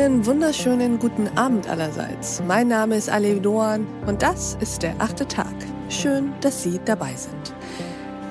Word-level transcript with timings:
Einen 0.00 0.24
wunderschönen 0.24 0.98
guten 0.98 1.28
Abend 1.36 1.68
allerseits. 1.68 2.42
Mein 2.48 2.68
Name 2.68 2.96
ist 2.96 3.10
Ale 3.10 3.38
Doan 3.38 3.86
und 4.06 4.22
das 4.22 4.56
ist 4.58 4.82
der 4.82 4.94
achte 4.98 5.28
Tag. 5.28 5.52
Schön, 5.90 6.32
dass 6.40 6.62
Sie 6.62 6.80
dabei 6.86 7.12
sind. 7.14 7.54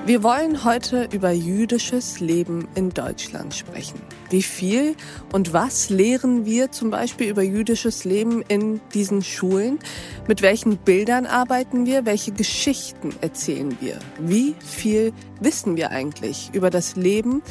Wir 0.04 0.24
wollen 0.24 0.64
heute 0.64 1.08
über 1.12 1.30
jüdisches 1.30 2.18
Leben 2.18 2.66
in 2.74 2.90
Deutschland 2.90 3.54
sprechen. 3.54 4.00
Wie 4.30 4.42
viel 4.42 4.96
und 5.32 5.52
was 5.52 5.90
lehren 5.90 6.44
wir 6.44 6.72
zum 6.72 6.90
Beispiel 6.90 7.28
über 7.28 7.42
jüdisches 7.42 8.04
Leben 8.04 8.42
in 8.48 8.80
diesen 8.92 9.22
Schulen? 9.22 9.78
Mit 10.26 10.42
welchen 10.42 10.76
Bildern 10.76 11.24
arbeiten 11.24 11.86
wir? 11.86 12.04
Welche 12.04 12.32
Geschichten 12.32 13.14
erzählen 13.20 13.76
wir? 13.80 13.96
Wie 14.18 14.56
viel 14.58 15.12
wissen 15.38 15.76
wir 15.76 15.92
eigentlich 15.92 16.50
über 16.52 16.70
das 16.70 16.96
Leben 16.96 17.42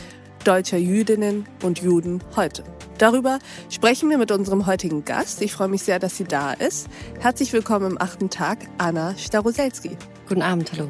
deutscher 0.44 0.78
Jüdinnen 0.78 1.48
und 1.64 1.80
Juden 1.80 2.24
heute? 2.36 2.64
Darüber 2.98 3.40
sprechen 3.70 4.10
wir 4.10 4.18
mit 4.18 4.32
unserem 4.32 4.66
heutigen 4.66 5.06
Gast. 5.06 5.42
Ich 5.42 5.54
freue 5.54 5.70
mich 5.70 5.84
sehr, 5.84 6.00
dass 6.00 6.18
sie 6.18 6.26
da 6.26 6.54
ist. 6.54 6.88
Herzlich 7.20 7.54
willkommen 7.54 7.92
im 7.92 8.02
achten 8.02 8.30
Tag, 8.30 8.60
Anna 8.78 9.16
Staroselski. 9.18 9.98
Guten 10.28 10.42
Abend, 10.42 10.72
hallo. 10.74 10.88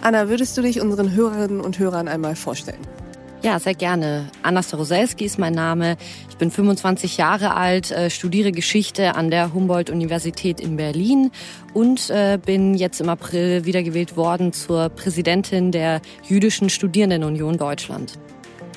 Anna, 0.00 0.28
würdest 0.28 0.56
du 0.56 0.62
dich 0.62 0.80
unseren 0.80 1.12
Hörerinnen 1.12 1.60
und 1.60 1.78
Hörern 1.78 2.08
einmal 2.08 2.34
vorstellen? 2.34 2.80
Ja, 3.42 3.58
sehr 3.58 3.74
gerne. 3.74 4.30
Anna 4.44 4.62
Staroselski 4.62 5.24
ist 5.24 5.36
mein 5.36 5.52
Name. 5.52 5.96
Ich 6.30 6.36
bin 6.36 6.52
25 6.52 7.16
Jahre 7.16 7.54
alt, 7.56 7.90
äh, 7.90 8.08
studiere 8.08 8.52
Geschichte 8.52 9.16
an 9.16 9.32
der 9.32 9.52
Humboldt-Universität 9.52 10.60
in 10.60 10.76
Berlin 10.76 11.32
und 11.74 12.08
äh, 12.10 12.38
bin 12.44 12.74
jetzt 12.74 13.00
im 13.00 13.08
April 13.08 13.64
wiedergewählt 13.64 14.16
worden 14.16 14.52
zur 14.52 14.90
Präsidentin 14.90 15.72
der 15.72 16.00
Jüdischen 16.22 16.70
Studierendenunion 16.70 17.58
Deutschland. 17.58 18.16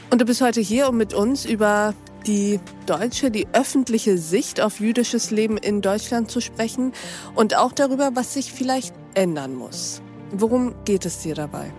Und 0.10 0.22
du 0.22 0.26
bist 0.26 0.42
heute 0.42 0.62
hier, 0.62 0.88
um 0.90 0.98
mit 0.98 1.14
uns 1.14 1.46
über 1.46 1.94
die 2.26 2.60
deutsche, 2.86 3.32
die 3.32 3.48
öffentliche 3.54 4.18
Sicht 4.18 4.62
auf 4.62 4.80
jüdisches 4.80 5.32
Leben 5.32 5.58
in 5.58 5.82
Deutschland 5.82 6.32
zu 6.32 6.42
sprechen 6.42 6.94
und 7.36 7.56
auch 7.56 7.72
darüber, 7.72 8.12
was 8.16 8.34
sich 8.34 8.52
vielleicht 8.52 8.94
ändern 9.14 9.56
muss. 9.56 10.02
Worum 10.32 10.74
geht 10.86 11.06
es 11.06 11.20
dir 11.20 11.36
dabei? 11.36 11.72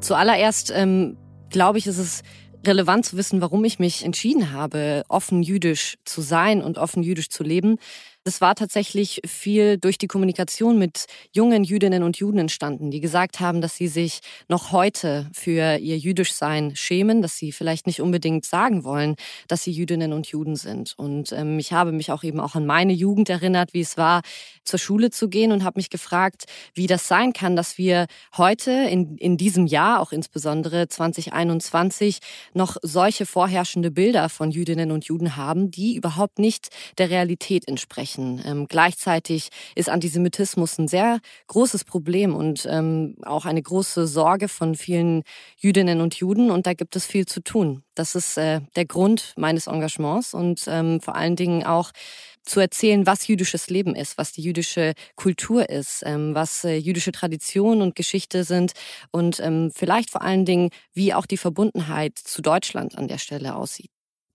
Zuallererst 0.00 0.72
ähm, 0.74 1.16
glaube 1.50 1.78
ich, 1.78 1.86
ist 1.86 1.98
es 1.98 2.22
relevant 2.66 3.06
zu 3.06 3.16
wissen, 3.16 3.40
warum 3.40 3.64
ich 3.64 3.78
mich 3.78 4.04
entschieden 4.04 4.52
habe, 4.52 5.02
offen 5.08 5.42
jüdisch 5.42 5.96
zu 6.04 6.20
sein 6.20 6.62
und 6.62 6.78
offen 6.78 7.02
jüdisch 7.02 7.30
zu 7.30 7.42
leben. 7.42 7.78
Das 8.24 8.42
war 8.42 8.54
tatsächlich 8.54 9.22
viel 9.24 9.78
durch 9.78 9.96
die 9.96 10.06
Kommunikation 10.06 10.78
mit 10.78 11.06
jungen 11.32 11.64
Jüdinnen 11.64 12.02
und 12.02 12.18
Juden 12.18 12.36
entstanden, 12.36 12.90
die 12.90 13.00
gesagt 13.00 13.40
haben, 13.40 13.62
dass 13.62 13.76
sie 13.76 13.88
sich 13.88 14.20
noch 14.46 14.72
heute 14.72 15.30
für 15.32 15.78
ihr 15.78 15.96
Jüdischsein 15.96 16.76
schämen, 16.76 17.22
dass 17.22 17.38
sie 17.38 17.50
vielleicht 17.50 17.86
nicht 17.86 18.02
unbedingt 18.02 18.44
sagen 18.44 18.84
wollen, 18.84 19.16
dass 19.48 19.62
sie 19.62 19.70
Jüdinnen 19.70 20.12
und 20.12 20.26
Juden 20.26 20.56
sind. 20.56 20.92
Und 20.98 21.32
ähm, 21.32 21.58
ich 21.58 21.72
habe 21.72 21.92
mich 21.92 22.12
auch 22.12 22.22
eben 22.22 22.40
auch 22.40 22.56
an 22.56 22.66
meine 22.66 22.92
Jugend 22.92 23.30
erinnert, 23.30 23.72
wie 23.72 23.80
es 23.80 23.96
war, 23.96 24.20
zur 24.64 24.78
Schule 24.78 25.08
zu 25.08 25.30
gehen 25.30 25.50
und 25.50 25.64
habe 25.64 25.78
mich 25.78 25.88
gefragt, 25.88 26.44
wie 26.74 26.86
das 26.86 27.08
sein 27.08 27.32
kann, 27.32 27.56
dass 27.56 27.78
wir 27.78 28.04
heute 28.36 28.70
in, 28.70 29.16
in 29.16 29.38
diesem 29.38 29.66
Jahr, 29.66 29.98
auch 29.98 30.12
insbesondere 30.12 30.88
2021, 30.88 32.18
noch 32.52 32.76
solche 32.82 33.24
vorherrschende 33.24 33.90
Bilder 33.90 34.28
von 34.28 34.50
Jüdinnen 34.50 34.92
und 34.92 35.06
Juden 35.06 35.36
haben, 35.36 35.70
die 35.70 35.96
überhaupt 35.96 36.38
nicht 36.38 36.68
der 36.98 37.08
Realität 37.08 37.66
entsprechen 37.66 38.09
sprechen. 38.10 38.42
Ähm, 38.44 38.66
gleichzeitig 38.68 39.48
ist 39.74 39.88
Antisemitismus 39.88 40.78
ein 40.78 40.88
sehr 40.88 41.20
großes 41.48 41.84
Problem 41.84 42.34
und 42.34 42.66
ähm, 42.70 43.16
auch 43.22 43.46
eine 43.46 43.62
große 43.62 44.06
Sorge 44.06 44.48
von 44.48 44.74
vielen 44.74 45.22
Jüdinnen 45.56 46.00
und 46.00 46.14
Juden 46.14 46.50
und 46.50 46.66
da 46.66 46.74
gibt 46.74 46.96
es 46.96 47.06
viel 47.06 47.26
zu 47.26 47.40
tun. 47.40 47.82
Das 47.94 48.14
ist 48.14 48.36
äh, 48.36 48.60
der 48.76 48.84
Grund 48.84 49.34
meines 49.36 49.66
Engagements 49.66 50.34
und 50.34 50.64
ähm, 50.66 51.00
vor 51.00 51.16
allen 51.16 51.36
Dingen 51.36 51.64
auch 51.64 51.90
zu 52.42 52.58
erzählen, 52.58 53.06
was 53.06 53.28
jüdisches 53.28 53.68
Leben 53.68 53.94
ist, 53.94 54.16
was 54.16 54.32
die 54.32 54.42
jüdische 54.42 54.94
Kultur 55.14 55.68
ist, 55.68 56.02
ähm, 56.06 56.34
was 56.34 56.64
äh, 56.64 56.76
jüdische 56.76 57.12
Tradition 57.12 57.82
und 57.82 57.94
Geschichte 57.94 58.44
sind 58.44 58.72
und 59.10 59.40
ähm, 59.40 59.70
vielleicht 59.74 60.10
vor 60.10 60.22
allen 60.22 60.46
Dingen, 60.46 60.70
wie 60.94 61.12
auch 61.12 61.26
die 61.26 61.36
Verbundenheit 61.36 62.18
zu 62.18 62.40
Deutschland 62.40 62.96
an 62.96 63.08
der 63.08 63.18
Stelle 63.18 63.54
aussieht. 63.54 63.90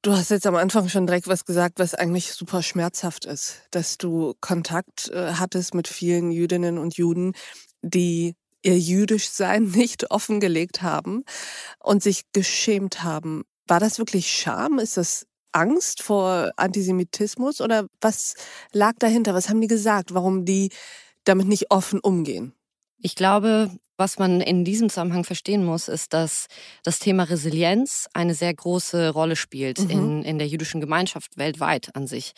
Du 0.06 0.14
hast 0.14 0.30
jetzt 0.30 0.46
am 0.46 0.54
Anfang 0.54 0.88
schon 0.88 1.08
direkt 1.08 1.28
was 1.28 1.46
gesagt, 1.46 1.80
was 1.80 1.96
eigentlich 1.96 2.32
super 2.32 2.62
schmerzhaft 2.62 3.26
ist, 3.26 3.64
dass 3.72 3.98
du 3.98 4.36
Kontakt 4.40 5.10
äh, 5.10 5.34
hattest 5.34 5.74
mit 5.74 5.88
vielen 5.88 6.30
Jüdinnen 6.30 6.78
und 6.78 6.96
Juden, 6.96 7.34
die 7.82 8.36
ihr 8.62 8.78
Jüdischsein 8.78 9.64
nicht 9.72 10.12
offengelegt 10.12 10.84
haben 10.84 11.24
und 11.80 12.04
sich 12.04 12.32
geschämt 12.34 13.02
haben. 13.02 13.46
War 13.68 13.80
das 13.80 13.98
wirklich 13.98 14.32
Scham? 14.32 14.78
Ist 14.78 14.98
das 14.98 15.26
Angst 15.54 16.04
vor 16.04 16.52
Antisemitismus 16.56 17.60
oder 17.60 17.88
was 18.00 18.36
lag 18.72 18.94
dahinter? 19.00 19.34
Was 19.34 19.50
haben 19.50 19.60
die 19.60 19.68
gesagt, 19.68 20.14
warum 20.14 20.46
die 20.46 20.70
damit 21.24 21.48
nicht 21.48 21.72
offen 21.72 22.00
umgehen? 22.00 22.54
Ich 23.00 23.16
glaube, 23.16 23.72
was 23.97 24.19
man 24.19 24.41
in 24.41 24.66
diesem 24.66 24.89
Zusammenhang 24.89 25.23
verstehen 25.23 25.63
muss, 25.63 25.88
ist, 25.88 26.13
dass 26.13 26.47
das 26.83 27.00
Thema 27.00 27.23
Resilienz 27.23 28.07
eine 28.13 28.33
sehr 28.33 28.53
große 28.53 29.09
Rolle 29.09 29.35
spielt 29.35 29.79
mhm. 29.79 29.89
in, 29.89 30.23
in 30.23 30.38
der 30.38 30.47
jüdischen 30.47 30.81
Gemeinschaft 30.81 31.38
weltweit 31.38 31.95
an 31.95 32.07
sich. 32.07 32.33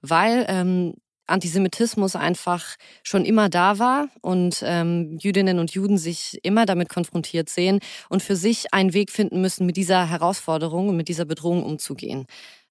Weil 0.00 0.46
ähm, 0.48 0.94
Antisemitismus 1.26 2.16
einfach 2.16 2.76
schon 3.02 3.24
immer 3.24 3.48
da 3.48 3.78
war 3.78 4.08
und 4.20 4.62
ähm, 4.66 5.18
Jüdinnen 5.18 5.58
und 5.58 5.72
Juden 5.72 5.96
sich 5.96 6.38
immer 6.42 6.66
damit 6.66 6.88
konfrontiert 6.88 7.48
sehen 7.48 7.80
und 8.08 8.22
für 8.22 8.36
sich 8.36 8.74
einen 8.74 8.92
Weg 8.92 9.10
finden 9.10 9.40
müssen, 9.40 9.66
mit 9.66 9.76
dieser 9.76 10.08
Herausforderung 10.08 10.88
und 10.88 10.96
mit 10.96 11.08
dieser 11.08 11.24
Bedrohung 11.24 11.62
umzugehen. 11.62 12.26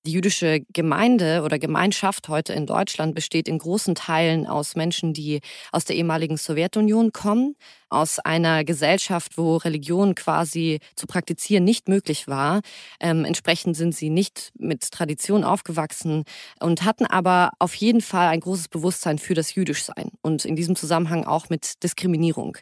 Die 0.05 0.13
jüdische 0.13 0.61
Gemeinde 0.73 1.43
oder 1.43 1.59
Gemeinschaft 1.59 2.27
heute 2.27 2.53
in 2.53 2.65
Deutschland 2.65 3.13
besteht 3.13 3.47
in 3.47 3.59
großen 3.59 3.93
Teilen 3.93 4.47
aus 4.47 4.75
Menschen, 4.75 5.13
die 5.13 5.41
aus 5.71 5.85
der 5.85 5.95
ehemaligen 5.95 6.37
Sowjetunion 6.37 7.11
kommen, 7.11 7.55
aus 7.91 8.19
einer 8.19 8.63
Gesellschaft, 8.63 9.37
wo 9.37 9.57
Religion 9.57 10.15
quasi 10.15 10.79
zu 10.95 11.07
praktizieren 11.07 11.63
nicht 11.63 11.89
möglich 11.89 12.27
war. 12.27 12.61
Ähm, 12.99 13.25
entsprechend 13.25 13.75
sind 13.75 13.93
sie 13.93 14.09
nicht 14.09 14.51
mit 14.57 14.91
Tradition 14.91 15.43
aufgewachsen 15.43 16.23
und 16.59 16.83
hatten 16.83 17.05
aber 17.05 17.51
auf 17.59 17.75
jeden 17.75 18.01
Fall 18.01 18.29
ein 18.29 18.39
großes 18.39 18.69
Bewusstsein 18.69 19.19
für 19.19 19.33
das 19.33 19.53
Jüdischsein 19.55 20.11
und 20.21 20.45
in 20.45 20.55
diesem 20.55 20.75
Zusammenhang 20.75 21.25
auch 21.25 21.49
mit 21.49 21.83
Diskriminierung. 21.83 22.57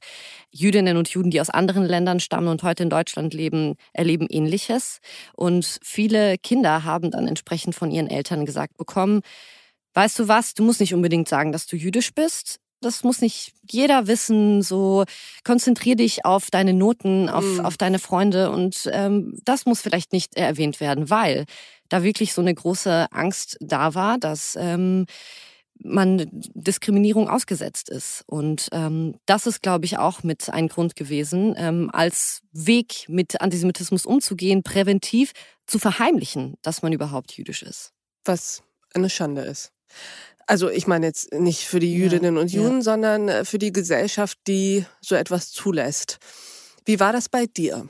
Jüdinnen 0.51 0.97
und 0.97 1.09
Juden, 1.09 1.31
die 1.31 1.41
aus 1.41 1.49
anderen 1.49 1.85
Ländern 1.85 2.19
stammen 2.19 2.47
und 2.47 2.63
heute 2.63 2.83
in 2.83 2.89
Deutschland 2.89 3.33
leben, 3.33 3.75
erleben 3.93 4.27
Ähnliches. 4.29 4.99
Und 5.35 5.79
viele 5.83 6.37
Kinder 6.37 6.83
haben 6.83 7.11
dann 7.11 7.27
entsprechend 7.27 7.75
von 7.75 7.91
ihren 7.91 8.09
Eltern 8.09 8.45
gesagt 8.45 8.77
bekommen, 8.77 9.21
weißt 9.93 10.19
du 10.19 10.27
was, 10.27 10.53
du 10.53 10.63
musst 10.63 10.79
nicht 10.79 10.93
unbedingt 10.93 11.29
sagen, 11.29 11.51
dass 11.51 11.67
du 11.67 11.75
jüdisch 11.75 12.13
bist 12.13 12.59
das 12.81 13.03
muss 13.03 13.21
nicht 13.21 13.53
jeder 13.69 14.07
wissen. 14.07 14.61
So 14.61 15.05
konzentrier 15.43 15.95
dich 15.95 16.25
auf 16.25 16.51
deine 16.51 16.73
Noten, 16.73 17.29
auf, 17.29 17.45
mhm. 17.45 17.65
auf 17.65 17.77
deine 17.77 17.99
Freunde 17.99 18.51
und 18.51 18.89
ähm, 18.91 19.37
das 19.43 19.65
muss 19.65 19.81
vielleicht 19.81 20.13
nicht 20.13 20.35
erwähnt 20.35 20.79
werden, 20.79 21.09
weil 21.09 21.45
da 21.89 22.03
wirklich 22.03 22.33
so 22.33 22.41
eine 22.41 22.53
große 22.53 23.07
Angst 23.11 23.57
da 23.59 23.95
war, 23.95 24.17
dass 24.17 24.55
ähm, 24.59 25.05
man 25.81 26.27
Diskriminierung 26.31 27.29
ausgesetzt 27.29 27.89
ist. 27.89 28.23
Und 28.27 28.67
ähm, 28.71 29.15
das 29.25 29.47
ist, 29.47 29.61
glaube 29.61 29.85
ich, 29.85 29.97
auch 29.97 30.23
mit 30.23 30.49
ein 30.49 30.67
Grund 30.67 30.95
gewesen, 30.95 31.55
ähm, 31.57 31.89
als 31.91 32.41
Weg 32.51 33.05
mit 33.07 33.41
Antisemitismus 33.41 34.05
umzugehen, 34.05 34.61
präventiv 34.63 35.31
zu 35.65 35.79
verheimlichen, 35.79 36.55
dass 36.61 36.81
man 36.81 36.93
überhaupt 36.93 37.31
jüdisch 37.31 37.63
ist. 37.63 37.93
Was 38.25 38.61
eine 38.93 39.09
Schande 39.09 39.41
ist. 39.41 39.71
Also 40.49 40.67
ich 40.67 40.87
meine 40.87 41.05
jetzt 41.05 41.31
nicht 41.31 41.67
für 41.67 41.79
die 41.79 41.93
Jüdinnen 41.93 42.33
ja, 42.33 42.41
und 42.41 42.51
Juden, 42.51 42.77
ja. 42.77 42.81
sondern 42.81 43.29
äh, 43.29 43.45
für 43.45 43.59
die 43.59 43.71
Gesellschaft, 43.71 44.39
die 44.47 44.83
so 44.99 45.13
etwas 45.13 45.51
zulässt. 45.51 46.17
Wie 46.85 46.99
war 46.99 47.13
das 47.13 47.29
bei 47.29 47.45
dir? 47.45 47.87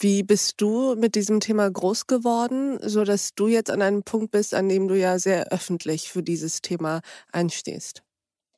Wie 0.00 0.24
bist 0.24 0.60
du 0.60 0.96
mit 0.96 1.14
diesem 1.14 1.38
Thema 1.38 1.70
groß 1.70 2.08
geworden, 2.08 2.80
so 2.82 3.04
dass 3.04 3.32
du 3.36 3.46
jetzt 3.46 3.70
an 3.70 3.80
einem 3.80 4.02
Punkt 4.02 4.32
bist, 4.32 4.54
an 4.54 4.68
dem 4.68 4.88
du 4.88 4.98
ja 4.98 5.20
sehr 5.20 5.52
öffentlich 5.52 6.10
für 6.10 6.24
dieses 6.24 6.62
Thema 6.62 7.00
einstehst? 7.30 8.02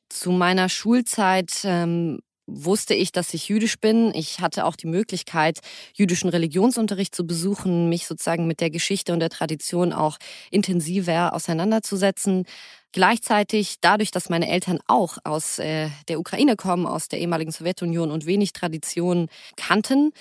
Zu 0.09 0.31
meiner 0.31 0.67
Schulzeit 0.67 1.61
ähm, 1.63 2.21
wusste 2.53 2.93
ich, 2.93 3.11
dass 3.11 3.33
ich 3.33 3.49
jüdisch 3.49 3.79
bin. 3.79 4.11
Ich 4.13 4.39
hatte 4.39 4.65
auch 4.65 4.75
die 4.75 4.87
Möglichkeit, 4.87 5.59
jüdischen 5.93 6.29
Religionsunterricht 6.29 7.15
zu 7.15 7.25
besuchen, 7.25 7.89
mich 7.89 8.07
sozusagen 8.07 8.47
mit 8.47 8.61
der 8.61 8.69
Geschichte 8.69 9.13
und 9.13 9.19
der 9.19 9.29
Tradition 9.29 9.93
auch 9.93 10.17
intensiver 10.49 11.33
auseinanderzusetzen. 11.33 12.45
Gleichzeitig, 12.93 13.77
dadurch, 13.79 14.11
dass 14.11 14.29
meine 14.29 14.49
Eltern 14.49 14.79
auch 14.87 15.17
aus 15.23 15.59
äh, 15.59 15.89
der 16.09 16.19
Ukraine 16.19 16.57
kommen, 16.57 16.85
aus 16.85 17.07
der 17.07 17.19
ehemaligen 17.19 17.51
Sowjetunion 17.51 18.11
und 18.11 18.25
wenig 18.25 18.51
Tradition 18.51 19.29
kannten, 19.55 20.11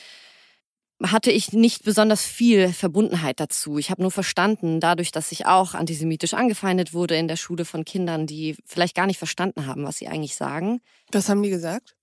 hatte 1.03 1.33
ich 1.33 1.53
nicht 1.53 1.83
besonders 1.85 2.25
viel 2.25 2.73
Verbundenheit 2.73 3.41
dazu. 3.41 3.79
Ich 3.79 3.91
habe 3.91 4.03
nur 4.03 4.11
verstanden, 4.11 4.81
dadurch, 4.81 5.12
dass 5.12 5.33
ich 5.33 5.47
auch 5.47 5.75
antisemitisch 5.75 6.35
angefeindet 6.35 6.93
wurde 6.93 7.17
in 7.17 7.26
der 7.26 7.37
Schule 7.37 7.65
von 7.65 7.85
Kindern, 7.85 8.26
die 8.26 8.56
vielleicht 8.67 8.94
gar 8.94 9.06
nicht 9.06 9.19
verstanden 9.19 9.67
haben, 9.67 9.85
was 9.85 9.97
sie 9.97 10.09
eigentlich 10.09 10.37
sagen. 10.37 10.81
Was 11.11 11.29
haben 11.29 11.43
die 11.43 11.50
gesagt? 11.50 11.97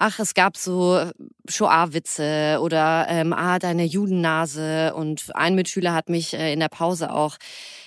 Ach, 0.00 0.18
es 0.18 0.34
gab 0.34 0.56
so 0.56 1.10
Shoah-Witze 1.48 2.58
oder 2.62 3.06
ähm, 3.08 3.32
ah, 3.32 3.58
deine 3.58 3.84
Judennase. 3.84 4.94
Und 4.94 5.30
ein 5.36 5.54
Mitschüler 5.54 5.92
hat 5.92 6.08
mich 6.08 6.32
äh, 6.34 6.52
in 6.52 6.60
der 6.60 6.70
Pause 6.70 7.12
auch 7.12 7.36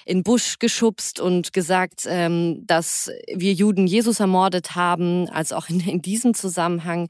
in 0.06 0.22
Busch 0.24 0.60
geschubst 0.60 1.20
und 1.20 1.54
gesagt, 1.54 2.04
ähm, 2.08 2.66
dass 2.68 3.10
wir 3.34 3.54
Juden 3.54 3.88
Jesus 3.88 4.20
ermordet 4.20 4.76
haben, 4.76 5.28
also 5.30 5.56
auch 5.56 5.70
in, 5.70 5.80
in 5.82 6.02
diesem 6.02 6.36
Zusammenhang. 6.36 7.10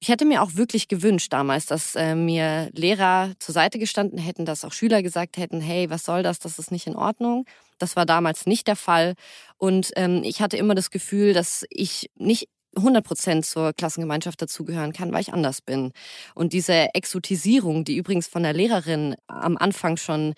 Ich 0.00 0.08
hätte 0.08 0.24
mir 0.24 0.42
auch 0.42 0.56
wirklich 0.56 0.88
gewünscht 0.88 1.32
damals, 1.32 1.66
dass 1.66 1.94
äh, 1.94 2.16
mir 2.16 2.70
Lehrer 2.72 3.32
zur 3.38 3.54
Seite 3.54 3.78
gestanden 3.78 4.18
hätten, 4.18 4.44
dass 4.44 4.64
auch 4.64 4.72
Schüler 4.72 5.02
gesagt 5.02 5.36
hätten, 5.36 5.60
hey, 5.60 5.88
was 5.90 6.04
soll 6.04 6.24
das, 6.24 6.40
das 6.40 6.58
ist 6.58 6.72
nicht 6.72 6.88
in 6.88 6.96
Ordnung. 6.96 7.46
Das 7.78 7.94
war 7.94 8.04
damals 8.04 8.46
nicht 8.46 8.66
der 8.66 8.76
Fall. 8.76 9.14
Und 9.58 9.92
ähm, 9.96 10.22
ich 10.24 10.42
hatte 10.42 10.56
immer 10.56 10.74
das 10.74 10.90
Gefühl, 10.90 11.34
dass 11.34 11.64
ich 11.70 12.10
nicht 12.16 12.48
100 12.76 13.04
Prozent 13.04 13.46
zur 13.46 13.72
Klassengemeinschaft 13.72 14.40
dazugehören 14.40 14.92
kann, 14.92 15.12
weil 15.12 15.20
ich 15.20 15.32
anders 15.32 15.60
bin. 15.60 15.92
Und 16.34 16.52
diese 16.52 16.94
Exotisierung, 16.94 17.84
die 17.84 17.96
übrigens 17.96 18.26
von 18.26 18.42
der 18.42 18.52
Lehrerin 18.52 19.14
am 19.26 19.56
Anfang 19.56 19.96
schon 19.96 20.34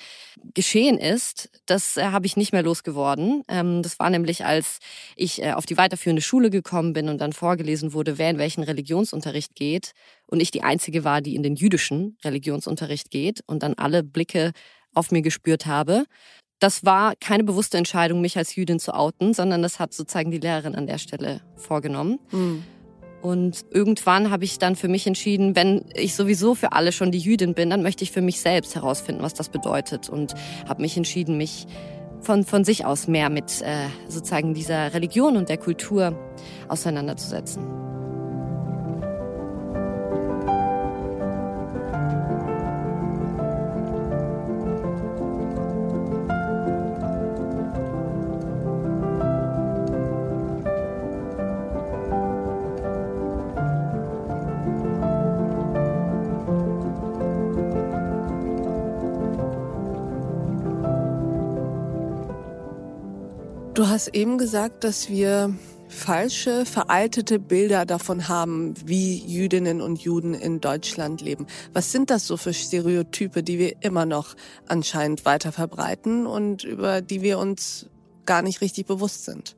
geschehen 0.54 0.98
ist, 0.98 1.50
das 1.66 1.96
äh, 1.96 2.04
habe 2.04 2.26
ich 2.26 2.36
nicht 2.36 2.52
mehr 2.52 2.62
losgeworden. 2.62 3.42
Ähm, 3.48 3.82
das 3.82 3.98
war 3.98 4.10
nämlich, 4.10 4.44
als 4.44 4.78
ich 5.16 5.42
äh, 5.42 5.52
auf 5.52 5.66
die 5.66 5.76
weiterführende 5.76 6.22
Schule 6.22 6.50
gekommen 6.50 6.92
bin 6.92 7.08
und 7.08 7.18
dann 7.18 7.32
vorgelesen 7.32 7.92
wurde, 7.92 8.18
wer 8.18 8.30
in 8.30 8.38
welchen 8.38 8.62
Religionsunterricht 8.62 9.54
geht. 9.54 9.92
Und 10.26 10.40
ich 10.40 10.50
die 10.50 10.62
Einzige 10.62 11.04
war, 11.04 11.20
die 11.20 11.34
in 11.34 11.42
den 11.42 11.56
jüdischen 11.56 12.16
Religionsunterricht 12.24 13.10
geht 13.10 13.42
und 13.46 13.62
dann 13.62 13.74
alle 13.74 14.02
Blicke 14.02 14.52
auf 14.94 15.10
mir 15.10 15.22
gespürt 15.22 15.66
habe 15.66 16.04
das 16.58 16.84
war 16.84 17.14
keine 17.16 17.44
bewusste 17.44 17.78
Entscheidung, 17.78 18.20
mich 18.20 18.38
als 18.38 18.54
Jüdin 18.54 18.78
zu 18.78 18.94
outen, 18.94 19.34
sondern 19.34 19.62
das 19.62 19.78
hat 19.78 19.92
sozusagen 19.92 20.30
die 20.30 20.38
Lehrerin 20.38 20.74
an 20.74 20.86
der 20.86 20.98
Stelle 20.98 21.40
vorgenommen. 21.56 22.18
Mhm. 22.30 22.64
Und 23.22 23.64
irgendwann 23.70 24.30
habe 24.30 24.44
ich 24.44 24.58
dann 24.58 24.76
für 24.76 24.88
mich 24.88 25.06
entschieden, 25.06 25.56
wenn 25.56 25.86
ich 25.94 26.14
sowieso 26.14 26.54
für 26.54 26.72
alle 26.72 26.92
schon 26.92 27.10
die 27.10 27.18
Jüdin 27.18 27.54
bin, 27.54 27.70
dann 27.70 27.82
möchte 27.82 28.04
ich 28.04 28.12
für 28.12 28.20
mich 28.20 28.40
selbst 28.40 28.74
herausfinden, 28.74 29.22
was 29.22 29.34
das 29.34 29.48
bedeutet. 29.48 30.08
Und 30.08 30.34
habe 30.68 30.82
mich 30.82 30.96
entschieden, 30.96 31.36
mich 31.36 31.66
von, 32.20 32.44
von 32.44 32.64
sich 32.64 32.84
aus 32.84 33.08
mehr 33.08 33.30
mit 33.30 33.62
äh, 33.62 33.88
sozusagen 34.08 34.54
dieser 34.54 34.94
Religion 34.94 35.36
und 35.36 35.48
der 35.48 35.58
Kultur 35.58 36.16
auseinanderzusetzen. 36.68 37.85
Hast 63.96 64.08
eben 64.08 64.36
gesagt, 64.36 64.84
dass 64.84 65.08
wir 65.08 65.54
falsche, 65.88 66.66
veraltete 66.66 67.38
Bilder 67.38 67.86
davon 67.86 68.28
haben, 68.28 68.74
wie 68.84 69.16
Jüdinnen 69.16 69.80
und 69.80 69.98
Juden 70.02 70.34
in 70.34 70.60
Deutschland 70.60 71.22
leben. 71.22 71.46
Was 71.72 71.92
sind 71.92 72.10
das 72.10 72.26
so 72.26 72.36
für 72.36 72.52
Stereotype, 72.52 73.42
die 73.42 73.58
wir 73.58 73.76
immer 73.80 74.04
noch 74.04 74.34
anscheinend 74.68 75.24
weiter 75.24 75.50
verbreiten 75.50 76.26
und 76.26 76.62
über 76.62 77.00
die 77.00 77.22
wir 77.22 77.38
uns 77.38 77.86
gar 78.26 78.42
nicht 78.42 78.60
richtig 78.60 78.84
bewusst 78.84 79.24
sind? 79.24 79.55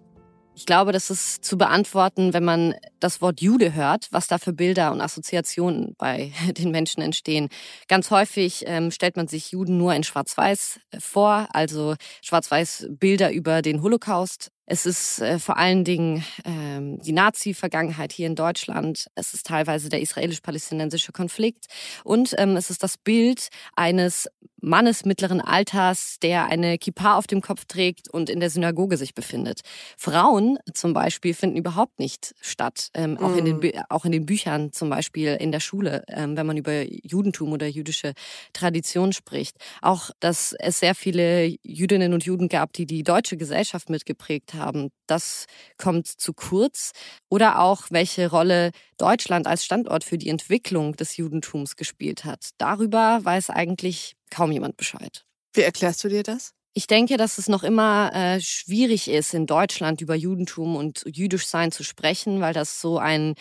Ich 0.58 0.66
glaube, 0.66 0.90
das 0.90 1.08
ist 1.08 1.44
zu 1.44 1.56
beantworten, 1.56 2.34
wenn 2.34 2.44
man 2.44 2.74
das 2.98 3.22
Wort 3.22 3.40
Jude 3.40 3.74
hört, 3.74 4.08
was 4.10 4.26
da 4.26 4.38
für 4.38 4.52
Bilder 4.52 4.90
und 4.90 5.00
Assoziationen 5.00 5.94
bei 5.98 6.32
den 6.48 6.72
Menschen 6.72 7.00
entstehen. 7.00 7.48
Ganz 7.86 8.10
häufig 8.10 8.64
ähm, 8.66 8.90
stellt 8.90 9.16
man 9.16 9.28
sich 9.28 9.52
Juden 9.52 9.78
nur 9.78 9.94
in 9.94 10.02
Schwarz-Weiß 10.02 10.80
äh, 10.90 10.98
vor, 10.98 11.46
also 11.52 11.94
Schwarz-Weiß 12.22 12.88
Bilder 12.90 13.30
über 13.30 13.62
den 13.62 13.82
Holocaust. 13.82 14.50
Es 14.70 14.84
ist 14.84 15.20
äh, 15.20 15.38
vor 15.38 15.56
allen 15.56 15.82
Dingen 15.82 16.22
ähm, 16.44 17.00
die 17.00 17.12
Nazi-Vergangenheit 17.12 18.12
hier 18.12 18.26
in 18.26 18.34
Deutschland. 18.34 19.06
Es 19.14 19.32
ist 19.32 19.46
teilweise 19.46 19.88
der 19.88 20.02
israelisch-palästinensische 20.02 21.10
Konflikt. 21.10 21.66
Und 22.04 22.34
ähm, 22.36 22.54
es 22.54 22.68
ist 22.68 22.82
das 22.82 22.98
Bild 22.98 23.48
eines 23.76 24.28
Mannes 24.60 25.04
mittleren 25.04 25.40
Alters, 25.40 26.18
der 26.20 26.46
eine 26.46 26.78
Kippa 26.78 27.16
auf 27.16 27.26
dem 27.26 27.40
Kopf 27.40 27.64
trägt 27.66 28.08
und 28.12 28.28
in 28.28 28.40
der 28.40 28.50
Synagoge 28.50 28.96
sich 28.96 29.14
befindet. 29.14 29.60
Frauen 29.96 30.58
zum 30.74 30.92
Beispiel 30.92 31.32
finden 31.32 31.56
überhaupt 31.56 31.98
nicht 31.98 32.34
statt, 32.40 32.88
ähm, 32.94 33.18
auch, 33.18 33.30
mm. 33.30 33.38
in 33.38 33.44
den, 33.44 33.56
mm. 33.58 33.84
auch 33.88 34.04
in 34.04 34.12
den 34.12 34.26
Büchern 34.26 34.72
zum 34.72 34.90
Beispiel 34.90 35.36
in 35.40 35.52
der 35.52 35.60
Schule, 35.60 36.04
ähm, 36.08 36.36
wenn 36.36 36.46
man 36.46 36.56
über 36.56 36.82
Judentum 36.82 37.52
oder 37.52 37.66
jüdische 37.68 38.14
Tradition 38.52 39.12
spricht. 39.12 39.56
Auch, 39.80 40.10
dass 40.18 40.54
es 40.58 40.80
sehr 40.80 40.96
viele 40.96 41.54
Jüdinnen 41.62 42.12
und 42.12 42.24
Juden 42.24 42.48
gab, 42.48 42.72
die 42.72 42.86
die 42.86 43.04
deutsche 43.04 43.36
Gesellschaft 43.36 43.90
mitgeprägt 43.90 44.54
haben, 44.54 44.57
das 45.06 45.46
kommt 45.76 46.06
zu 46.06 46.32
kurz. 46.32 46.92
Oder 47.28 47.60
auch, 47.60 47.86
welche 47.90 48.30
Rolle 48.30 48.70
Deutschland 48.96 49.46
als 49.46 49.64
Standort 49.64 50.04
für 50.04 50.18
die 50.18 50.28
Entwicklung 50.28 50.96
des 50.96 51.16
Judentums 51.16 51.76
gespielt 51.76 52.24
hat. 52.24 52.50
Darüber 52.58 53.20
weiß 53.22 53.50
eigentlich 53.50 54.14
kaum 54.30 54.52
jemand 54.52 54.76
Bescheid. 54.76 55.24
Wie 55.54 55.62
erklärst 55.62 56.04
du 56.04 56.08
dir 56.08 56.22
das? 56.22 56.52
Ich 56.74 56.86
denke, 56.86 57.16
dass 57.16 57.38
es 57.38 57.48
noch 57.48 57.64
immer 57.64 58.12
äh, 58.14 58.40
schwierig 58.40 59.08
ist, 59.08 59.34
in 59.34 59.46
Deutschland 59.46 60.00
über 60.00 60.14
Judentum 60.14 60.76
und 60.76 61.04
jüdisch 61.06 61.46
sein 61.46 61.72
zu 61.72 61.82
sprechen, 61.82 62.40
weil 62.40 62.52
das 62.54 62.80
so 62.80 62.98
ein 62.98 63.34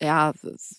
ja, 0.00 0.32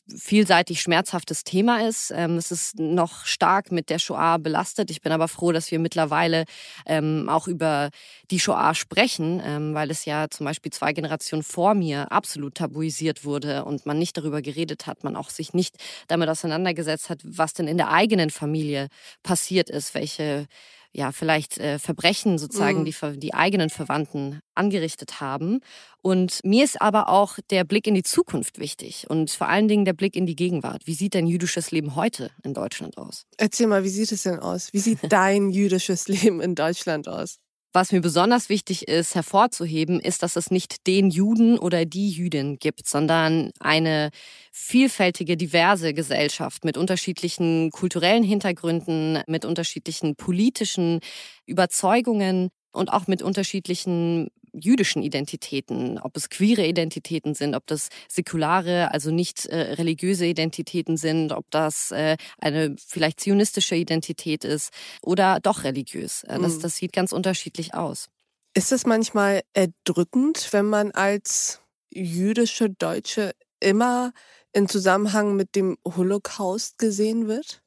vielseitig 0.08 0.82
schmerzhaftes 0.82 1.44
Thema 1.44 1.86
ist. 1.86 2.12
Ähm, 2.16 2.38
es 2.38 2.52
ist 2.52 2.80
noch 2.80 3.26
stark 3.26 3.72
mit 3.72 3.90
der 3.90 4.00
Shoah 4.00 4.38
belastet. 4.38 4.90
Ich 4.92 5.02
bin 5.02 5.12
aber 5.12 5.28
froh, 5.28 5.52
dass 5.52 5.72
wir 5.72 5.80
mittlerweile 5.80 6.46
ähm, 6.86 7.28
auch 7.30 7.48
über 7.48 7.90
die 8.32 8.40
Shoah 8.40 8.74
sprechen, 8.76 9.42
ähm, 9.44 9.74
weil 9.74 9.92
es 9.92 10.06
ja 10.06 10.30
zum 10.30 10.46
Beispiel 10.46 10.72
zwei 10.72 10.94
Generationen 10.94 11.44
vor 11.44 11.74
mir 11.74 12.12
absolut 12.12 12.56
tabuisiert 12.56 13.26
wurde 13.26 13.66
und 13.66 13.86
man 13.86 14.00
nicht 14.00 14.16
darüber 14.16 14.42
geredet 14.42 14.88
hat, 14.88 15.04
man 15.04 15.18
auch 15.18 15.30
sich 15.30 15.54
nicht 15.54 15.76
damit 16.08 16.30
auseinandergesetzt 16.30 17.10
hat, 17.10 17.20
was 17.24 17.54
denn 17.54 17.68
in 17.68 17.78
der 17.78 17.92
eigenen 17.92 18.30
Familie 18.30 18.88
passiert 19.22 19.70
ist, 19.70 19.94
welche 19.96 20.48
ja, 20.92 21.12
vielleicht 21.12 21.58
äh, 21.58 21.80
Verbrechen 21.80 22.38
sozusagen, 22.38 22.80
mhm. 22.80 22.86
die 22.86 23.20
die 23.20 23.34
eigenen 23.34 23.70
Verwandten 23.70 24.40
angerichtet 24.56 25.22
haben. 25.22 25.60
Und 26.02 26.40
mir 26.44 26.64
ist 26.64 26.82
aber 26.82 27.10
auch 27.10 27.38
der 27.50 27.64
Blick 27.64 27.88
in 27.88 27.96
die 27.96 28.04
Zukunft 28.04 28.60
wichtig 28.60 29.06
und 29.10 29.32
vor 29.32 29.48
allen 29.48 29.68
Dingen 29.68 29.86
der 29.86 29.94
Blick 29.94 30.16
in 30.16 30.26
die 30.26 30.36
Gegenwart. 30.36 30.84
Wie 30.86 30.94
sieht 30.94 31.14
denn 31.14 31.28
jüdisches 31.28 31.72
Leben 31.72 31.96
heute 31.96 32.32
in 32.44 32.54
Deutschland 32.54 32.98
aus? 32.98 33.26
Erzähl 33.38 33.68
mal, 33.68 33.84
wie 33.84 33.90
sieht 33.90 34.12
es 34.12 34.24
denn 34.24 34.40
aus? 34.40 34.74
Wie 34.74 34.80
sieht 34.80 35.00
dein 35.10 35.50
jüdisches 35.50 36.08
Leben 36.08 36.42
in 36.42 36.56
Deutschland 36.56 37.08
aus? 37.08 37.38
Was 37.72 37.92
mir 37.92 38.02
besonders 38.02 38.50
wichtig 38.50 38.88
ist 38.88 39.14
hervorzuheben, 39.14 40.00
ist, 40.00 40.24
dass 40.24 40.36
es 40.36 40.50
nicht 40.50 40.88
den 40.88 41.12
Juden 41.12 41.60
oder 41.60 41.86
die 41.86 42.10
Jüdin 42.10 42.58
gibt, 42.58 42.88
sondern 42.88 43.52
eine 43.60 44.10
vielfältige, 44.52 45.38
diverse 45.38 45.94
Gesellschaft 45.94 46.66
mit 46.66 46.78
unterschiedlichen 46.78 47.70
kulturellen 47.70 48.24
Hintergründen, 48.24 49.20
mit 49.28 49.46
unterschiedlichen 49.46 50.16
politischen 50.16 51.00
Überzeugungen 51.46 52.50
und 52.72 52.92
auch 52.92 53.06
mit 53.06 53.22
unterschiedlichen 53.22 54.30
jüdischen 54.54 55.02
Identitäten, 55.02 56.00
ob 56.00 56.16
es 56.18 56.30
queere 56.30 56.66
Identitäten 56.66 57.36
sind, 57.36 57.56
ob 57.56 57.68
das 57.68 57.90
säkulare, 58.08 58.92
also 58.92 59.12
nicht 59.12 59.46
äh, 59.46 59.74
religiöse 59.74 60.26
Identitäten 60.26 60.98
sind, 60.98 61.32
ob 61.32 61.50
das 61.52 61.92
äh, 61.92 62.18
eine 62.38 62.76
vielleicht 62.78 63.20
zionistische 63.20 63.76
Identität 63.76 64.44
ist 64.44 64.72
oder 65.02 65.40
doch 65.40 65.64
religiös. 65.64 66.24
Äh, 66.24 66.40
das, 66.40 66.58
mhm. 66.58 66.62
das 66.62 66.76
sieht 66.76 66.94
ganz 66.94 67.12
unterschiedlich 67.12 67.74
aus. 67.74 68.08
Ist 68.54 68.72
es 68.72 68.86
manchmal 68.86 69.42
erdrückend, 69.54 70.50
wenn 70.52 70.66
man 70.66 70.92
als 70.92 71.62
jüdische 71.92 72.70
Deutsche 72.70 73.34
immer 73.60 74.12
in 74.54 74.68
Zusammenhang 74.68 75.36
mit 75.36 75.56
dem 75.56 75.78
Holocaust 75.86 76.78
gesehen 76.78 77.28
wird? 77.28 77.62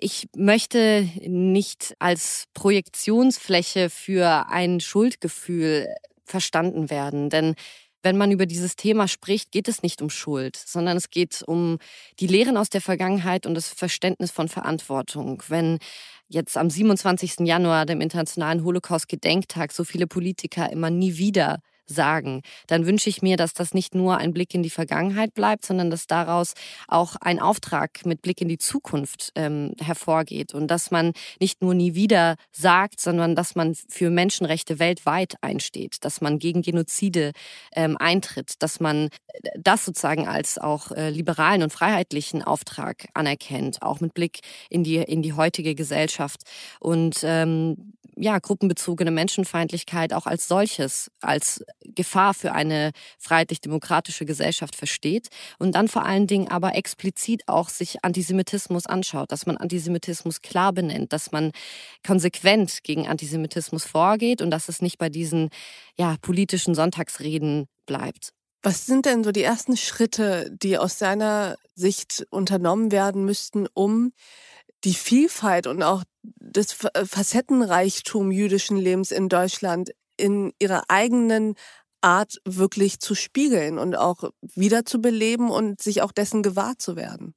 Ich 0.00 0.28
möchte 0.36 1.08
nicht 1.26 1.94
als 1.98 2.44
Projektionsfläche 2.54 3.90
für 3.90 4.46
ein 4.48 4.80
Schuldgefühl 4.80 5.88
verstanden 6.24 6.90
werden, 6.90 7.30
denn 7.30 7.54
wenn 8.02 8.16
man 8.16 8.30
über 8.30 8.46
dieses 8.46 8.76
Thema 8.76 9.08
spricht, 9.08 9.50
geht 9.50 9.66
es 9.66 9.82
nicht 9.82 10.00
um 10.00 10.08
Schuld, 10.08 10.56
sondern 10.56 10.96
es 10.96 11.10
geht 11.10 11.42
um 11.44 11.78
die 12.20 12.28
Lehren 12.28 12.56
aus 12.56 12.70
der 12.70 12.80
Vergangenheit 12.80 13.44
und 13.44 13.54
das 13.54 13.68
Verständnis 13.68 14.30
von 14.30 14.48
Verantwortung. 14.48 15.42
Wenn 15.48 15.78
jetzt 16.28 16.56
am 16.56 16.70
27. 16.70 17.40
Januar, 17.40 17.86
dem 17.86 18.00
Internationalen 18.00 18.62
Holocaust-Gedenktag, 18.62 19.72
so 19.72 19.82
viele 19.82 20.06
Politiker 20.06 20.70
immer 20.70 20.90
nie 20.90 21.16
wieder 21.16 21.58
sagen, 21.90 22.42
dann 22.66 22.86
wünsche 22.86 23.08
ich 23.08 23.22
mir, 23.22 23.36
dass 23.36 23.54
das 23.54 23.74
nicht 23.74 23.94
nur 23.94 24.18
ein 24.18 24.32
Blick 24.32 24.54
in 24.54 24.62
die 24.62 24.70
Vergangenheit 24.70 25.34
bleibt, 25.34 25.64
sondern 25.64 25.90
dass 25.90 26.06
daraus 26.06 26.54
auch 26.86 27.16
ein 27.16 27.40
Auftrag 27.40 28.04
mit 28.04 28.22
Blick 28.22 28.40
in 28.40 28.48
die 28.48 28.58
Zukunft 28.58 29.32
ähm, 29.34 29.74
hervorgeht. 29.80 30.54
Und 30.54 30.68
dass 30.68 30.90
man 30.90 31.12
nicht 31.40 31.62
nur 31.62 31.74
nie 31.74 31.94
wieder 31.94 32.36
sagt, 32.52 33.00
sondern 33.00 33.34
dass 33.34 33.54
man 33.54 33.74
für 33.74 34.10
Menschenrechte 34.10 34.78
weltweit 34.78 35.34
einsteht, 35.40 36.04
dass 36.04 36.20
man 36.20 36.38
gegen 36.38 36.62
Genozide 36.62 37.32
ähm, 37.74 37.96
eintritt, 37.98 38.54
dass 38.62 38.80
man 38.80 39.06
äh, 39.06 39.50
das 39.58 39.84
sozusagen 39.84 40.28
als 40.28 40.58
auch 40.58 40.92
äh, 40.92 41.10
liberalen 41.10 41.62
und 41.62 41.72
freiheitlichen 41.72 42.42
Auftrag 42.42 43.08
anerkennt, 43.14 43.82
auch 43.82 44.00
mit 44.00 44.14
Blick 44.14 44.40
in 44.70 44.84
die 44.84 44.96
in 44.96 45.22
die 45.22 45.32
heutige 45.32 45.74
Gesellschaft. 45.74 46.42
Und 46.80 47.20
ähm, 47.22 47.94
ja, 48.20 48.38
gruppenbezogene 48.38 49.10
Menschenfeindlichkeit 49.10 50.12
auch 50.12 50.26
als 50.26 50.48
solches, 50.48 51.10
als 51.20 51.64
Gefahr 51.98 52.32
für 52.32 52.52
eine 52.52 52.92
freiheitlich-demokratische 53.18 54.24
Gesellschaft 54.24 54.76
versteht 54.76 55.28
und 55.58 55.74
dann 55.74 55.88
vor 55.88 56.06
allen 56.06 56.28
Dingen 56.28 56.46
aber 56.48 56.76
explizit 56.76 57.42
auch 57.48 57.68
sich 57.68 58.04
Antisemitismus 58.04 58.86
anschaut, 58.86 59.32
dass 59.32 59.46
man 59.46 59.56
Antisemitismus 59.56 60.40
klar 60.40 60.72
benennt, 60.72 61.12
dass 61.12 61.32
man 61.32 61.50
konsequent 62.06 62.84
gegen 62.84 63.08
Antisemitismus 63.08 63.84
vorgeht 63.84 64.40
und 64.40 64.52
dass 64.52 64.68
es 64.68 64.80
nicht 64.80 64.98
bei 64.98 65.08
diesen 65.08 65.50
ja, 65.98 66.14
politischen 66.22 66.76
Sonntagsreden 66.76 67.66
bleibt. 67.84 68.30
Was 68.62 68.86
sind 68.86 69.04
denn 69.04 69.24
so 69.24 69.32
die 69.32 69.42
ersten 69.42 69.76
Schritte, 69.76 70.50
die 70.62 70.78
aus 70.78 70.98
seiner 70.98 71.56
Sicht 71.74 72.26
unternommen 72.30 72.92
werden 72.92 73.24
müssten, 73.24 73.66
um 73.74 74.12
die 74.84 74.94
Vielfalt 74.94 75.66
und 75.66 75.82
auch 75.82 76.04
das 76.22 76.72
Facettenreichtum 76.72 78.30
jüdischen 78.30 78.76
Lebens 78.76 79.10
in 79.10 79.28
Deutschland 79.28 79.90
in 80.16 80.52
ihrer 80.58 80.84
eigenen 80.88 81.54
Art 82.00 82.36
wirklich 82.44 83.00
zu 83.00 83.14
spiegeln 83.14 83.78
und 83.78 83.96
auch 83.96 84.30
wiederzubeleben 84.54 85.50
und 85.50 85.80
sich 85.82 86.02
auch 86.02 86.12
dessen 86.12 86.42
gewahr 86.42 86.78
zu 86.78 86.96
werden. 86.96 87.34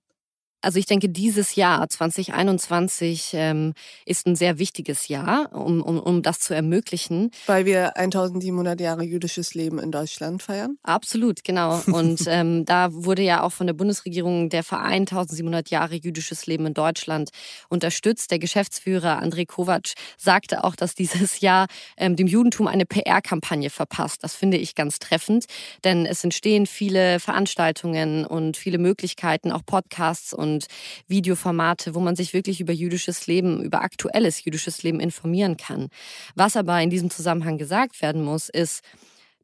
Also 0.61 0.77
ich 0.77 0.85
denke, 0.85 1.09
dieses 1.09 1.55
Jahr 1.55 1.87
2021 1.87 3.31
ähm, 3.33 3.73
ist 4.05 4.27
ein 4.27 4.35
sehr 4.35 4.59
wichtiges 4.59 5.07
Jahr, 5.07 5.49
um, 5.53 5.81
um, 5.81 5.99
um 5.99 6.21
das 6.21 6.39
zu 6.39 6.53
ermöglichen. 6.53 7.31
Weil 7.47 7.65
wir 7.65 7.97
1700 7.97 8.79
Jahre 8.79 9.03
jüdisches 9.03 9.55
Leben 9.55 9.79
in 9.79 9.91
Deutschland 9.91 10.43
feiern? 10.43 10.77
Absolut, 10.83 11.43
genau. 11.43 11.81
Und 11.87 12.25
ähm, 12.27 12.65
da 12.65 12.89
wurde 12.91 13.23
ja 13.23 13.43
auch 13.43 13.51
von 13.51 13.67
der 13.67 13.73
Bundesregierung 13.73 14.49
der 14.49 14.63
Verein 14.63 15.01
1700 15.01 15.69
Jahre 15.69 15.95
jüdisches 15.95 16.45
Leben 16.45 16.67
in 16.67 16.73
Deutschland 16.73 17.31
unterstützt. 17.69 18.29
Der 18.29 18.39
Geschäftsführer 18.39 19.21
André 19.21 19.47
Kovac 19.47 19.93
sagte 20.17 20.63
auch, 20.63 20.75
dass 20.75 20.93
dieses 20.93 21.39
Jahr 21.39 21.67
ähm, 21.97 22.15
dem 22.15 22.27
Judentum 22.27 22.67
eine 22.67 22.85
PR-Kampagne 22.85 23.69
verpasst. 23.69 24.23
Das 24.23 24.35
finde 24.35 24.57
ich 24.57 24.75
ganz 24.75 24.99
treffend, 24.99 25.45
denn 25.83 26.05
es 26.05 26.23
entstehen 26.23 26.67
viele 26.67 27.19
Veranstaltungen 27.19 28.25
und 28.25 28.57
viele 28.57 28.77
Möglichkeiten, 28.77 29.51
auch 29.51 29.65
Podcasts 29.65 30.33
und 30.33 30.50
und 30.51 30.67
Videoformate, 31.07 31.95
wo 31.95 31.99
man 31.99 32.15
sich 32.15 32.33
wirklich 32.33 32.61
über 32.61 32.73
jüdisches 32.73 33.27
Leben, 33.27 33.63
über 33.63 33.81
aktuelles 33.81 34.43
jüdisches 34.43 34.83
Leben 34.83 34.99
informieren 34.99 35.57
kann. 35.57 35.89
Was 36.35 36.55
aber 36.55 36.81
in 36.81 36.89
diesem 36.89 37.09
Zusammenhang 37.09 37.57
gesagt 37.57 38.01
werden 38.01 38.23
muss, 38.23 38.49
ist, 38.49 38.81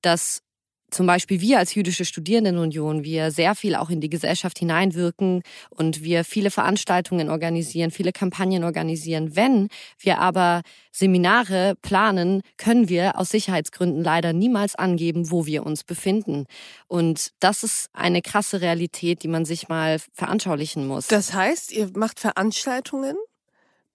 dass 0.02 0.44
zum 0.89 1.06
Beispiel 1.06 1.41
wir 1.41 1.60
als 1.60 1.75
jüdische 1.75 2.06
Studierendenunion, 2.06 3.03
wir 3.03 3.32
sehr 3.32 3.56
viel 3.56 3.75
auch 3.75 3.89
in 3.89 4.00
die 4.00 4.10
Gesellschaft 4.10 4.58
hineinwirken 4.60 5.44
und 5.70 6.01
wir 6.03 6.24
viele 6.24 6.50
Veranstaltungen 6.50 7.29
organisieren, 7.29 7.91
viele 7.91 8.13
Kampagnen 8.13 8.63
organisieren. 8.63 9.36
Wenn 9.36 9.67
wir 10.00 10.20
aber 10.20 10.62
Seminare 10.91 11.75
planen, 11.82 12.41
können 12.56 12.88
wir 12.88 13.20
aus 13.20 13.29
Sicherheitsgründen 13.29 14.01
leider 14.01 14.32
niemals 14.32 14.75
angeben, 14.75 15.29
wo 15.29 15.46
wir 15.46 15.65
uns 15.65 15.84
befinden. 15.84 16.46
Und 16.88 17.32
das 17.39 17.63
ist 17.63 17.89
eine 17.94 18.22
krasse 18.22 18.62
Realität, 18.62 19.24
die 19.24 19.27
man 19.27 19.44
sich 19.44 19.67
mal 19.67 20.00
veranschaulichen 20.13 20.88
muss. 20.88 21.08
Das 21.08 21.34
heißt, 21.34 21.74
ihr 21.74 21.91
macht 21.96 22.20
Veranstaltungen, 22.20 23.17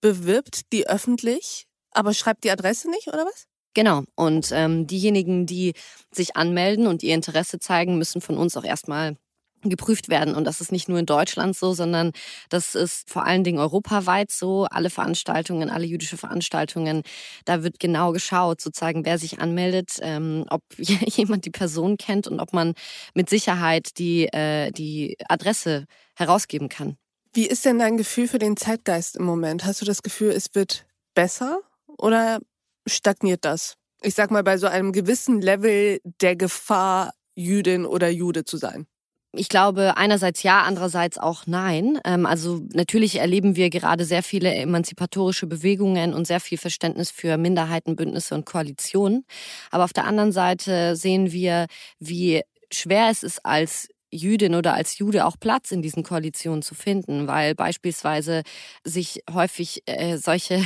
bewirbt 0.03 0.73
die 0.73 0.87
öffentlich, 0.87 1.67
aber 1.91 2.13
schreibt 2.13 2.45
die 2.45 2.51
Adresse 2.51 2.91
nicht, 2.91 3.09
oder 3.09 3.25
was? 3.25 3.47
Genau. 3.75 4.03
Und 4.15 4.51
ähm, 4.53 4.87
diejenigen, 4.87 5.47
die 5.47 5.73
sich 6.11 6.37
anmelden 6.37 6.87
und 6.87 7.03
ihr 7.03 7.15
Interesse 7.15 7.59
zeigen, 7.59 7.97
müssen 7.99 8.21
von 8.21 8.37
uns 8.37 8.57
auch 8.57 8.65
erstmal 8.65 9.17
geprüft 9.65 10.09
werden. 10.09 10.35
Und 10.35 10.45
das 10.45 10.61
ist 10.61 10.73
nicht 10.73 10.89
nur 10.89 10.99
in 10.99 11.07
Deutschland 11.07 11.57
so, 11.57 11.73
sondern 11.73 12.13
das 12.49 12.75
ist 12.75 13.09
vor 13.09 13.25
allen 13.25 13.45
Dingen 13.45 13.59
europaweit 13.59 14.31
so. 14.31 14.65
Alle 14.65 14.91
Veranstaltungen, 14.91 15.71
alle 15.71 15.87
jüdische 15.87 16.17
Veranstaltungen, 16.17 17.03
da 17.45 17.63
wird 17.63 17.79
genau 17.79 18.13
geschaut, 18.13 18.61
sozusagen, 18.61 19.05
wer 19.05 19.19
sich 19.19 19.41
anmeldet, 19.41 19.99
ähm, 20.03 20.45
ob 20.51 20.63
jemand 20.79 21.45
die 21.45 21.51
Person 21.51 21.97
kennt 21.97 22.27
und 22.27 22.41
ob 22.41 22.53
man 22.53 22.75
mit 23.15 23.31
Sicherheit 23.31 23.99
die, 23.99 24.27
äh, 24.33 24.71
die 24.73 25.17
Adresse 25.29 25.87
herausgeben 26.17 26.69
kann. 26.69 26.97
Wie 27.33 27.47
ist 27.47 27.65
denn 27.65 27.79
dein 27.79 27.97
Gefühl 27.97 28.29
für 28.29 28.39
den 28.39 28.57
Zeitgeist 28.57 29.17
im 29.17 29.25
Moment? 29.25 29.65
Hast 29.65 29.81
du 29.81 29.87
das 29.87 30.03
Gefühl, 30.03 30.33
es 30.33 30.55
wird 30.55 30.85
besser 31.15 31.61
oder 31.87 32.41
stagniert 32.87 33.45
das. 33.45 33.77
Ich 34.03 34.15
sag 34.15 34.31
mal, 34.31 34.43
bei 34.43 34.59
so 34.59 34.67
einem 34.67 34.93
gewissen 34.93 35.41
Level 35.41 36.01
der 36.21 36.37
Gefahr, 36.37 37.13
Jüdin 37.35 37.87
oder 37.87 38.09
Jude 38.09 38.45
zu 38.45 38.57
sein. 38.57 38.87
Ich 39.35 39.49
glaube, 39.49 39.97
einerseits 39.97 40.43
ja, 40.43 40.63
andererseits 40.63 41.17
auch 41.17 41.47
nein. 41.47 41.99
Ähm, 42.05 42.27
also 42.27 42.61
natürlich 42.75 43.17
erleben 43.17 43.57
wir 43.57 43.71
gerade 43.71 44.05
sehr 44.05 44.23
viele 44.23 44.55
emanzipatorische 44.55 45.47
Bewegungen 45.47 46.13
und 46.13 46.27
sehr 46.27 46.41
viel 46.41 46.59
Verständnis 46.59 47.11
für 47.11 47.39
Minderheitenbündnisse 47.39 48.35
und 48.35 48.45
Koalitionen. 48.45 49.25
Aber 49.71 49.85
auf 49.85 49.95
der 49.95 50.05
anderen 50.05 50.33
Seite 50.33 50.97
sehen 50.97 51.33
wir, 51.33 51.67
wie 51.99 52.43
schwer 52.71 53.09
es 53.11 53.23
ist, 53.23 53.45
als 53.47 53.89
Jüdin 54.11 54.55
oder 54.55 54.75
als 54.75 54.99
Jude 54.99 55.25
auch 55.25 55.37
Platz 55.41 55.71
in 55.71 55.81
diesen 55.81 56.03
Koalitionen 56.03 56.61
zu 56.61 56.75
finden, 56.75 57.27
weil 57.27 57.55
beispielsweise 57.55 58.43
sich 58.85 59.23
häufig 59.33 59.83
äh, 59.87 60.19
solche 60.19 60.63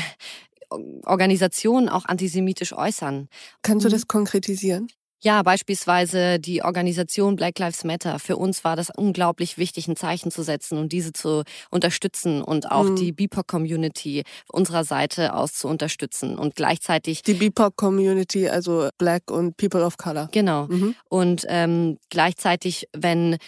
Organisationen 0.70 1.88
auch 1.88 2.04
antisemitisch 2.06 2.72
äußern. 2.72 3.28
Kannst 3.62 3.84
du 3.84 3.88
mhm. 3.88 3.92
das 3.92 4.06
konkretisieren? 4.06 4.88
Ja, 5.22 5.42
beispielsweise 5.42 6.38
die 6.38 6.62
Organisation 6.62 7.36
Black 7.36 7.58
Lives 7.58 7.84
Matter. 7.84 8.18
Für 8.18 8.36
uns 8.36 8.64
war 8.64 8.76
das 8.76 8.90
unglaublich 8.94 9.56
wichtig, 9.56 9.88
ein 9.88 9.96
Zeichen 9.96 10.30
zu 10.30 10.42
setzen 10.42 10.76
und 10.78 10.92
diese 10.92 11.12
zu 11.12 11.42
unterstützen 11.70 12.42
und 12.42 12.70
auch 12.70 12.84
mhm. 12.84 12.96
die 12.96 13.12
BIPOC-Community 13.12 14.24
unserer 14.52 14.84
Seite 14.84 15.34
aus 15.34 15.54
zu 15.54 15.68
unterstützen 15.68 16.38
und 16.38 16.54
gleichzeitig. 16.54 17.22
Die 17.22 17.34
BIPOC-Community, 17.34 18.48
also 18.48 18.90
Black 18.98 19.30
und 19.30 19.56
People 19.56 19.84
of 19.84 19.96
Color. 19.96 20.28
Genau. 20.32 20.66
Mhm. 20.66 20.94
Und 21.08 21.44
ähm, 21.48 21.98
gleichzeitig, 22.10 22.86
wenn 22.92 23.38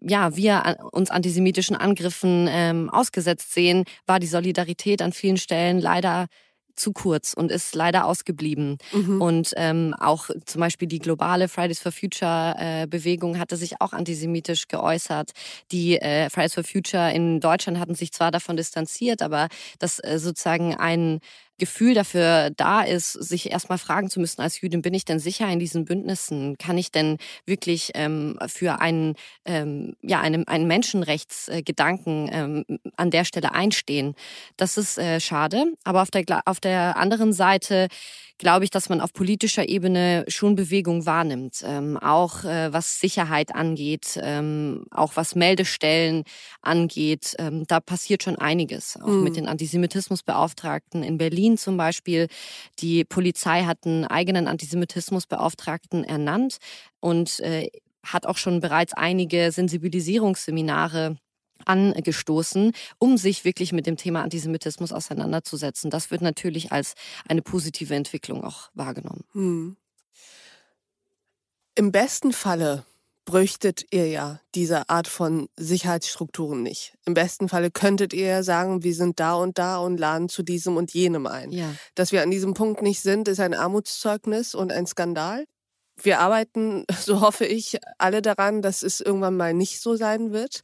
ja, 0.00 0.36
wir 0.36 0.78
uns 0.92 1.10
antisemitischen 1.10 1.76
Angriffen 1.76 2.46
ähm, 2.50 2.90
ausgesetzt 2.90 3.52
sehen, 3.52 3.84
war 4.06 4.20
die 4.20 4.26
Solidarität 4.26 5.02
an 5.02 5.12
vielen 5.12 5.36
Stellen 5.36 5.78
leider 5.80 6.26
zu 6.78 6.92
kurz 6.92 7.34
und 7.34 7.50
ist 7.50 7.74
leider 7.74 8.06
ausgeblieben. 8.06 8.78
Mhm. 8.92 9.20
Und 9.20 9.52
ähm, 9.56 9.94
auch 9.98 10.30
zum 10.46 10.60
Beispiel 10.60 10.88
die 10.88 11.00
globale 11.00 11.48
Fridays 11.48 11.80
for 11.80 11.92
Future 11.92 12.54
äh, 12.58 12.86
Bewegung 12.86 13.38
hatte 13.38 13.56
sich 13.56 13.80
auch 13.80 13.92
antisemitisch 13.92 14.68
geäußert. 14.68 15.32
Die 15.72 16.00
äh, 16.00 16.30
Fridays 16.30 16.54
for 16.54 16.64
Future 16.64 17.12
in 17.12 17.40
Deutschland 17.40 17.78
hatten 17.78 17.94
sich 17.94 18.12
zwar 18.12 18.30
davon 18.30 18.56
distanziert, 18.56 19.22
aber 19.22 19.48
das 19.78 19.98
äh, 19.98 20.18
sozusagen 20.18 20.74
ein 20.74 21.20
Gefühl 21.58 21.94
dafür 21.94 22.50
da 22.56 22.82
ist, 22.82 23.12
sich 23.12 23.50
erstmal 23.50 23.78
fragen 23.78 24.10
zu 24.10 24.20
müssen 24.20 24.40
als 24.40 24.60
Jüdin, 24.60 24.82
bin 24.82 24.94
ich 24.94 25.04
denn 25.04 25.18
sicher 25.18 25.48
in 25.48 25.58
diesen 25.58 25.84
Bündnissen? 25.84 26.56
Kann 26.58 26.78
ich 26.78 26.90
denn 26.90 27.18
wirklich 27.46 27.90
ähm, 27.94 28.38
für 28.46 28.80
einen, 28.80 29.14
ähm, 29.44 29.96
ja, 30.02 30.20
einen, 30.20 30.46
einen 30.46 30.66
Menschenrechtsgedanken 30.66 32.30
ähm, 32.32 32.64
an 32.96 33.10
der 33.10 33.24
Stelle 33.24 33.52
einstehen? 33.52 34.14
Das 34.56 34.78
ist 34.78 34.98
äh, 34.98 35.20
schade. 35.20 35.64
Aber 35.84 36.02
auf 36.02 36.10
der, 36.10 36.24
auf 36.46 36.60
der 36.60 36.96
anderen 36.96 37.32
Seite 37.32 37.88
glaube 38.38 38.64
ich, 38.64 38.70
dass 38.70 38.88
man 38.88 39.00
auf 39.00 39.12
politischer 39.12 39.68
Ebene 39.68 40.24
schon 40.28 40.54
Bewegung 40.54 41.04
wahrnimmt. 41.04 41.62
Ähm, 41.64 41.96
auch 41.98 42.44
äh, 42.44 42.72
was 42.72 43.00
Sicherheit 43.00 43.54
angeht, 43.54 44.18
ähm, 44.22 44.84
auch 44.90 45.16
was 45.16 45.34
Meldestellen 45.34 46.22
angeht. 46.62 47.34
Ähm, 47.38 47.64
da 47.66 47.80
passiert 47.80 48.22
schon 48.22 48.36
einiges. 48.36 48.98
Auch 49.00 49.08
mhm. 49.08 49.24
mit 49.24 49.36
den 49.36 49.48
Antisemitismusbeauftragten 49.48 51.02
in 51.02 51.18
Berlin 51.18 51.47
zum 51.56 51.76
Beispiel. 51.76 52.28
Die 52.80 53.04
Polizei 53.04 53.64
hat 53.64 53.86
einen 53.86 54.04
eigenen 54.04 54.48
Antisemitismusbeauftragten 54.48 56.04
ernannt 56.04 56.58
und 57.00 57.40
äh, 57.40 57.70
hat 58.04 58.26
auch 58.26 58.36
schon 58.36 58.60
bereits 58.60 58.94
einige 58.94 59.50
Sensibilisierungsseminare 59.52 61.16
angestoßen, 61.64 62.72
um 62.98 63.16
sich 63.16 63.44
wirklich 63.44 63.72
mit 63.72 63.86
dem 63.86 63.96
Thema 63.96 64.22
Antisemitismus 64.22 64.92
auseinanderzusetzen. 64.92 65.90
Das 65.90 66.10
wird 66.10 66.22
natürlich 66.22 66.72
als 66.72 66.94
eine 67.28 67.42
positive 67.42 67.94
Entwicklung 67.94 68.44
auch 68.44 68.70
wahrgenommen. 68.74 69.24
Hm. 69.32 69.76
Im 71.74 71.92
besten 71.92 72.32
Falle 72.32 72.84
bräuchtet 73.28 73.84
ihr 73.90 74.08
ja 74.08 74.40
diese 74.54 74.88
Art 74.88 75.06
von 75.06 75.50
Sicherheitsstrukturen 75.54 76.62
nicht. 76.62 76.94
Im 77.04 77.12
besten 77.12 77.50
Falle 77.50 77.70
könntet 77.70 78.14
ihr 78.14 78.26
ja 78.26 78.42
sagen, 78.42 78.82
wir 78.84 78.94
sind 78.94 79.20
da 79.20 79.34
und 79.34 79.58
da 79.58 79.76
und 79.76 80.00
laden 80.00 80.30
zu 80.30 80.42
diesem 80.42 80.78
und 80.78 80.94
jenem 80.94 81.26
ein. 81.26 81.50
Ja. 81.50 81.74
Dass 81.94 82.10
wir 82.10 82.22
an 82.22 82.30
diesem 82.30 82.54
Punkt 82.54 82.80
nicht 82.80 83.02
sind, 83.02 83.28
ist 83.28 83.38
ein 83.38 83.52
Armutszeugnis 83.52 84.54
und 84.54 84.72
ein 84.72 84.86
Skandal. 84.86 85.44
wir 86.02 86.20
arbeiten, 86.20 86.86
so 86.98 87.20
hoffe 87.20 87.44
ich, 87.44 87.78
alle 87.98 88.22
daran, 88.22 88.62
dass 88.62 88.82
es 88.82 89.02
irgendwann 89.02 89.36
mal 89.36 89.52
nicht 89.52 89.82
so 89.82 89.94
sein 89.94 90.32
wird. 90.32 90.62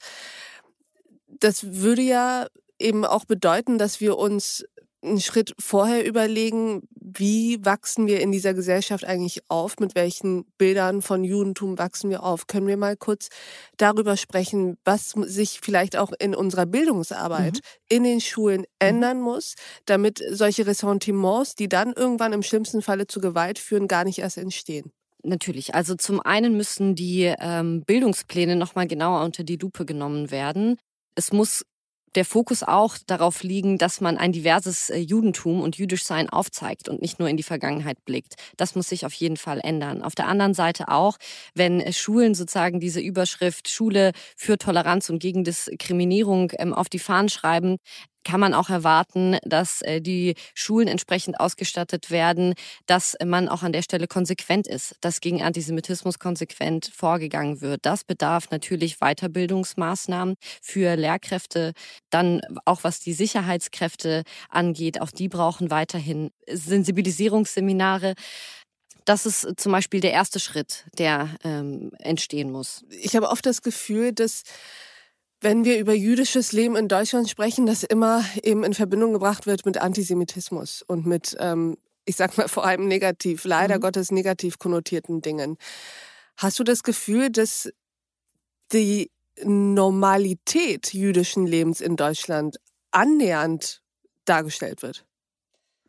Das 1.26 1.82
würde 1.82 2.00
ja 2.00 2.46
eben 2.78 3.04
auch 3.04 3.26
bedeuten, 3.26 3.76
dass 3.76 4.00
wir 4.00 4.16
uns 4.16 4.64
einen 5.04 5.20
Schritt 5.20 5.54
vorher 5.58 6.06
überlegen, 6.06 6.82
wie 6.94 7.64
wachsen 7.64 8.06
wir 8.06 8.20
in 8.20 8.32
dieser 8.32 8.54
Gesellschaft 8.54 9.04
eigentlich 9.04 9.42
auf, 9.48 9.78
mit 9.78 9.94
welchen 9.94 10.44
Bildern 10.58 11.02
von 11.02 11.24
Judentum 11.24 11.78
wachsen 11.78 12.10
wir 12.10 12.22
auf. 12.22 12.46
Können 12.46 12.66
wir 12.66 12.76
mal 12.76 12.96
kurz 12.96 13.28
darüber 13.76 14.16
sprechen, 14.16 14.76
was 14.84 15.10
sich 15.10 15.60
vielleicht 15.62 15.96
auch 15.96 16.12
in 16.18 16.34
unserer 16.34 16.66
Bildungsarbeit 16.66 17.54
mhm. 17.54 17.60
in 17.88 18.04
den 18.04 18.20
Schulen 18.20 18.60
mhm. 18.62 18.66
ändern 18.78 19.20
muss, 19.20 19.54
damit 19.86 20.22
solche 20.30 20.66
Ressentiments, 20.66 21.54
die 21.54 21.68
dann 21.68 21.92
irgendwann 21.92 22.32
im 22.32 22.42
schlimmsten 22.42 22.82
Falle 22.82 23.06
zu 23.06 23.20
Gewalt 23.20 23.58
führen, 23.58 23.88
gar 23.88 24.04
nicht 24.04 24.18
erst 24.18 24.38
entstehen? 24.38 24.90
Natürlich. 25.22 25.74
Also 25.74 25.94
zum 25.94 26.20
einen 26.20 26.56
müssen 26.56 26.94
die 26.94 27.32
ähm, 27.38 27.82
Bildungspläne 27.86 28.56
nochmal 28.56 28.86
genauer 28.86 29.24
unter 29.24 29.42
die 29.42 29.56
Lupe 29.56 29.86
genommen 29.86 30.30
werden. 30.30 30.76
Es 31.14 31.32
muss 31.32 31.64
der 32.14 32.24
Fokus 32.24 32.62
auch 32.62 32.96
darauf 33.06 33.42
liegen, 33.42 33.78
dass 33.78 34.00
man 34.00 34.16
ein 34.16 34.32
diverses 34.32 34.90
äh, 34.90 34.98
Judentum 34.98 35.60
und 35.60 35.76
Jüdischsein 35.76 36.28
aufzeigt 36.28 36.88
und 36.88 37.02
nicht 37.02 37.18
nur 37.18 37.28
in 37.28 37.36
die 37.36 37.42
Vergangenheit 37.42 38.04
blickt. 38.04 38.34
Das 38.56 38.74
muss 38.74 38.88
sich 38.88 39.06
auf 39.06 39.14
jeden 39.14 39.36
Fall 39.36 39.60
ändern. 39.62 40.02
Auf 40.02 40.14
der 40.14 40.28
anderen 40.28 40.54
Seite 40.54 40.88
auch, 40.88 41.16
wenn 41.54 41.80
äh, 41.80 41.92
Schulen 41.92 42.34
sozusagen 42.34 42.80
diese 42.80 43.00
Überschrift 43.00 43.68
Schule 43.68 44.12
für 44.36 44.58
Toleranz 44.58 45.10
und 45.10 45.18
gegen 45.18 45.44
Diskriminierung 45.44 46.52
ähm, 46.58 46.72
auf 46.74 46.88
die 46.88 46.98
Fahnen 46.98 47.28
schreiben, 47.28 47.76
kann 48.24 48.40
man 48.40 48.54
auch 48.54 48.70
erwarten, 48.70 49.36
dass 49.44 49.82
äh, 49.82 50.00
die 50.00 50.34
Schulen 50.54 50.88
entsprechend 50.88 51.38
ausgestattet 51.38 52.10
werden, 52.10 52.54
dass 52.86 53.16
man 53.24 53.48
auch 53.48 53.62
an 53.62 53.72
der 53.72 53.82
Stelle 53.82 54.06
konsequent 54.06 54.66
ist, 54.66 54.96
dass 55.00 55.20
gegen 55.20 55.42
Antisemitismus 55.42 56.18
konsequent 56.18 56.90
vorgegangen 56.94 57.60
wird. 57.60 57.80
Das 57.86 58.04
bedarf 58.04 58.50
natürlich 58.50 58.98
Weiterbildungsmaßnahmen 58.98 60.34
für 60.62 60.96
Lehrkräfte, 60.96 61.72
dann 62.10 62.40
auch 62.64 62.84
was 62.84 63.00
die 63.00 63.12
Sicherheitskräfte 63.12 64.22
angeht, 64.48 65.00
auch 65.00 65.10
die 65.10 65.28
brauchen 65.28 65.70
weiterhin 65.70 66.30
Sensibilisierungsseminare. 66.50 68.14
Das 69.04 69.26
ist 69.26 69.46
zum 69.58 69.72
Beispiel 69.72 70.00
der 70.00 70.12
erste 70.12 70.40
Schritt, 70.40 70.86
der 70.98 71.28
ähm, 71.44 71.90
entstehen 71.98 72.50
muss. 72.50 72.84
Ich 73.02 73.14
habe 73.16 73.28
oft 73.28 73.44
das 73.44 73.60
Gefühl, 73.60 74.12
dass 74.12 74.44
wenn 75.44 75.64
wir 75.64 75.78
über 75.78 75.92
jüdisches 75.92 76.52
Leben 76.52 76.74
in 76.74 76.88
Deutschland 76.88 77.28
sprechen, 77.28 77.66
das 77.66 77.82
immer 77.82 78.24
eben 78.42 78.64
in 78.64 78.72
Verbindung 78.72 79.12
gebracht 79.12 79.46
wird 79.46 79.66
mit 79.66 79.76
Antisemitismus 79.76 80.82
und 80.82 81.04
mit, 81.04 81.36
ähm, 81.38 81.76
ich 82.06 82.16
sag 82.16 82.36
mal 82.38 82.48
vor 82.48 82.64
allem 82.64 82.88
negativ, 82.88 83.44
leider 83.44 83.76
mhm. 83.76 83.80
Gottes 83.82 84.10
negativ 84.10 84.58
konnotierten 84.58 85.20
Dingen. 85.20 85.58
Hast 86.36 86.58
du 86.58 86.64
das 86.64 86.82
Gefühl, 86.82 87.30
dass 87.30 87.70
die 88.72 89.10
Normalität 89.42 90.94
jüdischen 90.94 91.46
Lebens 91.46 91.80
in 91.80 91.96
Deutschland 91.96 92.56
annähernd 92.90 93.82
dargestellt 94.24 94.82
wird? 94.82 95.04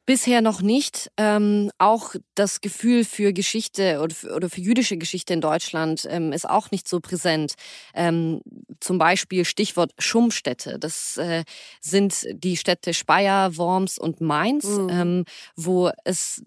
Bisher 0.06 0.42
noch 0.42 0.62
nicht. 0.62 1.10
Ähm, 1.18 1.72
auch 1.80 2.14
das 2.36 2.62
Gefühl 2.62 3.06
für 3.06 3.34
Geschichte 3.34 4.00
oder 4.02 4.14
für, 4.14 4.36
oder 4.36 4.50
für 4.50 4.62
jüdische 4.62 4.98
Geschichte 4.98 5.34
in 5.34 5.42
Deutschland 5.42 6.08
ähm, 6.10 6.32
ist 6.32 6.48
auch 6.48 6.70
nicht 6.70 6.88
so 6.88 7.00
präsent. 7.00 7.56
Ähm, 7.96 8.42
zum 8.80 9.00
Beispiel 9.00 9.46
Stichwort 9.46 9.94
Schummstädte. 9.98 10.78
Das 10.78 11.18
äh, 11.18 11.44
sind 11.82 12.28
die 12.32 12.56
Städte 12.56 12.94
Speyer, 12.94 13.58
Worms 13.58 13.98
und 13.98 14.22
Mainz, 14.22 14.66
mhm. 14.66 14.90
ähm, 14.90 15.26
wo 15.56 15.92
es 16.04 16.44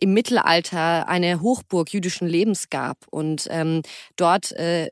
im 0.00 0.14
Mittelalter 0.14 1.08
eine 1.08 1.40
Hochburg 1.42 1.92
jüdischen 1.92 2.28
Lebens 2.28 2.70
gab 2.70 3.06
und 3.10 3.48
ähm, 3.50 3.82
dort 4.16 4.52
äh, 4.52 4.90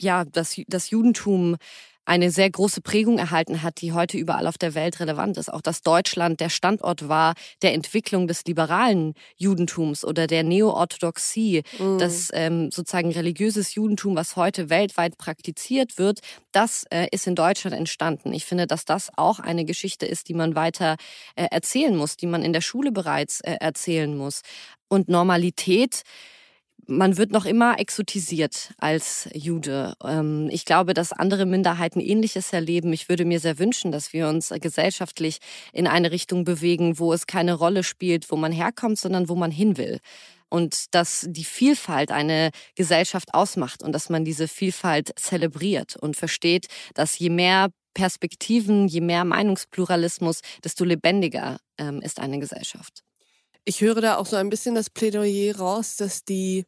ja 0.00 0.24
das, 0.24 0.60
das 0.68 0.90
Judentum 0.90 1.56
eine 2.06 2.30
sehr 2.30 2.48
große 2.48 2.80
Prägung 2.80 3.18
erhalten 3.18 3.62
hat, 3.62 3.80
die 3.82 3.92
heute 3.92 4.16
überall 4.16 4.46
auf 4.46 4.56
der 4.56 4.74
Welt 4.74 5.00
relevant 5.00 5.36
ist. 5.36 5.52
Auch 5.52 5.60
dass 5.60 5.82
Deutschland 5.82 6.40
der 6.40 6.48
Standort 6.48 7.08
war 7.08 7.34
der 7.62 7.74
Entwicklung 7.74 8.28
des 8.28 8.44
liberalen 8.46 9.14
Judentums 9.36 10.04
oder 10.04 10.26
der 10.26 10.44
Neo-Orthodoxie, 10.44 11.62
mhm. 11.78 11.98
das 11.98 12.30
ähm, 12.32 12.70
sozusagen 12.70 13.10
religiöses 13.10 13.74
Judentum, 13.74 14.14
was 14.16 14.36
heute 14.36 14.70
weltweit 14.70 15.18
praktiziert 15.18 15.98
wird, 15.98 16.20
das 16.52 16.84
äh, 16.90 17.08
ist 17.10 17.26
in 17.26 17.34
Deutschland 17.34 17.76
entstanden. 17.76 18.32
Ich 18.32 18.44
finde, 18.44 18.66
dass 18.66 18.84
das 18.84 19.10
auch 19.16 19.40
eine 19.40 19.64
Geschichte 19.64 20.06
ist, 20.06 20.28
die 20.28 20.34
man 20.34 20.54
weiter 20.54 20.96
äh, 21.34 21.46
erzählen 21.50 21.96
muss, 21.96 22.16
die 22.16 22.26
man 22.26 22.42
in 22.42 22.52
der 22.52 22.60
Schule 22.60 22.92
bereits 22.92 23.40
äh, 23.40 23.56
erzählen 23.60 24.16
muss. 24.16 24.42
Und 24.88 25.08
Normalität, 25.08 26.02
man 26.86 27.16
wird 27.16 27.32
noch 27.32 27.44
immer 27.44 27.78
exotisiert 27.78 28.70
als 28.78 29.28
Jude. 29.32 29.94
Ähm, 30.04 30.48
ich 30.50 30.64
glaube, 30.64 30.94
dass 30.94 31.12
andere 31.12 31.46
Minderheiten 31.46 32.00
Ähnliches 32.00 32.52
erleben. 32.52 32.92
Ich 32.92 33.08
würde 33.08 33.24
mir 33.24 33.40
sehr 33.40 33.58
wünschen, 33.58 33.92
dass 33.92 34.12
wir 34.12 34.28
uns 34.28 34.50
gesellschaftlich 34.60 35.38
in 35.72 35.86
eine 35.86 36.10
Richtung 36.10 36.44
bewegen, 36.44 36.98
wo 36.98 37.12
es 37.12 37.26
keine 37.26 37.54
Rolle 37.54 37.82
spielt, 37.82 38.30
wo 38.30 38.36
man 38.36 38.52
herkommt, 38.52 38.98
sondern 38.98 39.28
wo 39.28 39.34
man 39.34 39.50
hin 39.50 39.76
will. 39.76 39.98
Und 40.48 40.94
dass 40.94 41.26
die 41.28 41.44
Vielfalt 41.44 42.12
eine 42.12 42.50
Gesellschaft 42.76 43.34
ausmacht 43.34 43.82
und 43.82 43.92
dass 43.92 44.08
man 44.08 44.24
diese 44.24 44.46
Vielfalt 44.46 45.12
zelebriert 45.16 45.96
und 45.96 46.16
versteht, 46.16 46.68
dass 46.94 47.18
je 47.18 47.30
mehr 47.30 47.68
Perspektiven, 47.94 48.86
je 48.86 49.00
mehr 49.00 49.24
Meinungspluralismus, 49.24 50.40
desto 50.62 50.84
lebendiger 50.84 51.58
ähm, 51.78 52.00
ist 52.00 52.20
eine 52.20 52.38
Gesellschaft. 52.38 53.02
Ich 53.64 53.80
höre 53.80 54.00
da 54.00 54.16
auch 54.18 54.26
so 54.26 54.36
ein 54.36 54.50
bisschen 54.50 54.76
das 54.76 54.90
Plädoyer 54.90 55.56
raus, 55.56 55.96
dass 55.96 56.22
die 56.22 56.64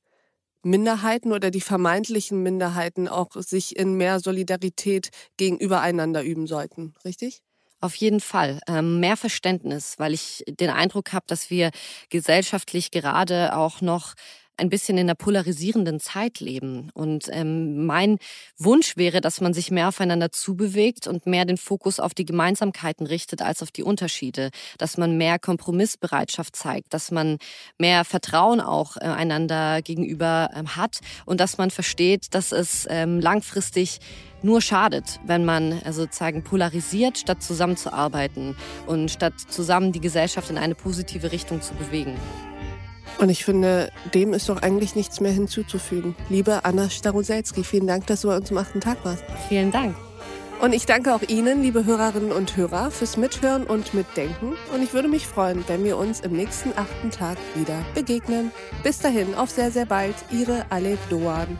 Minderheiten 0.70 1.32
oder 1.32 1.50
die 1.50 1.60
vermeintlichen 1.60 2.42
Minderheiten 2.42 3.08
auch 3.08 3.32
sich 3.36 3.76
in 3.76 3.94
mehr 3.94 4.20
Solidarität 4.20 5.10
gegenüber 5.36 5.80
einander 5.80 6.22
üben 6.22 6.46
sollten, 6.46 6.94
richtig? 7.04 7.42
Auf 7.80 7.94
jeden 7.94 8.20
Fall. 8.20 8.60
Ähm, 8.68 8.98
mehr 8.98 9.16
Verständnis, 9.16 9.94
weil 9.98 10.12
ich 10.12 10.42
den 10.48 10.70
Eindruck 10.70 11.12
habe, 11.12 11.26
dass 11.28 11.48
wir 11.50 11.70
gesellschaftlich 12.10 12.90
gerade 12.90 13.56
auch 13.56 13.80
noch 13.80 14.14
ein 14.58 14.68
bisschen 14.68 14.98
in 14.98 15.06
einer 15.06 15.14
polarisierenden 15.14 16.00
Zeit 16.00 16.40
leben. 16.40 16.90
Und 16.94 17.26
ähm, 17.30 17.86
mein 17.86 18.18
Wunsch 18.58 18.96
wäre, 18.96 19.20
dass 19.20 19.40
man 19.40 19.54
sich 19.54 19.70
mehr 19.70 19.88
aufeinander 19.88 20.30
zubewegt 20.32 21.06
und 21.06 21.26
mehr 21.26 21.44
den 21.44 21.56
Fokus 21.56 22.00
auf 22.00 22.14
die 22.14 22.24
Gemeinsamkeiten 22.24 23.06
richtet 23.06 23.42
als 23.42 23.62
auf 23.62 23.70
die 23.70 23.82
Unterschiede. 23.82 24.50
Dass 24.78 24.98
man 24.98 25.16
mehr 25.16 25.38
Kompromissbereitschaft 25.38 26.56
zeigt, 26.56 26.92
dass 26.92 27.10
man 27.10 27.38
mehr 27.78 28.04
Vertrauen 28.04 28.60
auch 28.60 28.96
äh, 28.96 29.00
einander 29.00 29.82
gegenüber 29.82 30.50
ähm, 30.54 30.76
hat 30.76 30.98
und 31.24 31.40
dass 31.40 31.58
man 31.58 31.70
versteht, 31.70 32.34
dass 32.34 32.52
es 32.52 32.86
ähm, 32.90 33.20
langfristig 33.20 34.00
nur 34.42 34.60
schadet, 34.60 35.20
wenn 35.26 35.44
man 35.44 35.72
äh, 35.72 35.92
sozusagen 35.92 36.42
polarisiert, 36.42 37.18
statt 37.18 37.42
zusammenzuarbeiten 37.42 38.56
und 38.86 39.10
statt 39.10 39.34
zusammen 39.48 39.92
die 39.92 40.00
Gesellschaft 40.00 40.50
in 40.50 40.58
eine 40.58 40.74
positive 40.74 41.32
Richtung 41.32 41.60
zu 41.60 41.74
bewegen. 41.74 42.16
Und 43.18 43.30
ich 43.30 43.44
finde, 43.44 43.90
dem 44.14 44.32
ist 44.32 44.48
doch 44.48 44.62
eigentlich 44.62 44.94
nichts 44.94 45.20
mehr 45.20 45.32
hinzuzufügen. 45.32 46.14
Liebe 46.28 46.64
Anna 46.64 46.88
Staroselski, 46.88 47.64
vielen 47.64 47.86
Dank, 47.86 48.06
dass 48.06 48.20
du 48.20 48.28
bei 48.28 48.36
uns 48.36 48.50
am 48.50 48.58
achten 48.58 48.80
Tag 48.80 49.04
warst. 49.04 49.24
Vielen 49.48 49.72
Dank. 49.72 49.96
Und 50.60 50.72
ich 50.72 50.86
danke 50.86 51.14
auch 51.14 51.22
Ihnen, 51.22 51.62
liebe 51.62 51.84
Hörerinnen 51.84 52.32
und 52.32 52.56
Hörer, 52.56 52.90
fürs 52.90 53.16
Mithören 53.16 53.64
und 53.64 53.94
Mitdenken. 53.94 54.54
Und 54.74 54.82
ich 54.82 54.92
würde 54.92 55.08
mich 55.08 55.26
freuen, 55.26 55.62
wenn 55.68 55.84
wir 55.84 55.96
uns 55.96 56.20
im 56.20 56.32
nächsten 56.32 56.70
achten 56.76 57.10
Tag 57.10 57.38
wieder 57.54 57.78
begegnen. 57.94 58.50
Bis 58.82 58.98
dahin, 58.98 59.34
auf 59.36 59.50
sehr, 59.50 59.70
sehr 59.70 59.86
bald. 59.86 60.16
Ihre 60.32 60.64
Alef 60.70 60.98
Doan. 61.10 61.58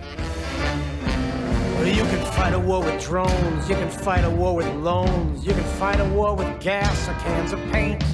You 1.85 2.05
can 2.05 2.21
fight 2.35 2.53
a 2.53 2.59
war 2.59 2.85
with 2.85 3.03
drones, 3.03 3.69
you 3.69 3.75
can 3.77 3.89
fight 3.89 4.25
a 4.25 4.31
war 4.31 4.55
with 4.55 4.67
loans, 4.83 5.45
you 5.45 5.53
can 5.53 5.65
fight 5.79 5.99
a 6.01 6.05
war 6.15 6.37
with 6.37 6.47
gas 6.61 7.09
or 7.09 7.15
cans 7.25 7.53
of 7.53 7.61
paint. 7.73 8.05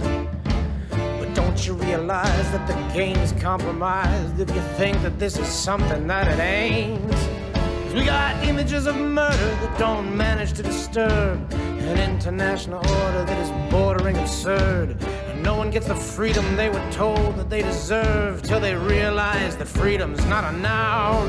Don't 1.54 1.66
you 1.68 1.74
realize 1.74 2.50
that 2.50 2.66
the 2.66 2.74
game's 2.92 3.30
compromised 3.40 4.40
if 4.40 4.52
you 4.52 4.60
think 4.76 5.00
that 5.02 5.20
this 5.20 5.38
is 5.38 5.46
something 5.46 6.04
that 6.08 6.26
it 6.26 6.40
ain't? 6.40 7.94
We 7.94 8.04
got 8.04 8.44
images 8.44 8.88
of 8.88 8.96
murder 8.96 9.36
that 9.36 9.78
don't 9.78 10.16
manage 10.16 10.54
to 10.54 10.64
disturb 10.64 11.52
an 11.52 11.96
international 12.10 12.78
order 12.78 13.24
that 13.24 13.38
is 13.38 13.70
bordering 13.72 14.16
absurd. 14.16 15.00
And 15.28 15.44
no 15.44 15.56
one 15.56 15.70
gets 15.70 15.86
the 15.86 15.94
freedom 15.94 16.56
they 16.56 16.70
were 16.70 16.90
told 16.90 17.36
that 17.36 17.50
they 17.50 17.62
deserve 17.62 18.42
till 18.42 18.58
they 18.58 18.74
realize 18.74 19.56
that 19.56 19.68
freedom's 19.68 20.26
not 20.26 20.42
a 20.42 20.56
noun. 20.58 21.28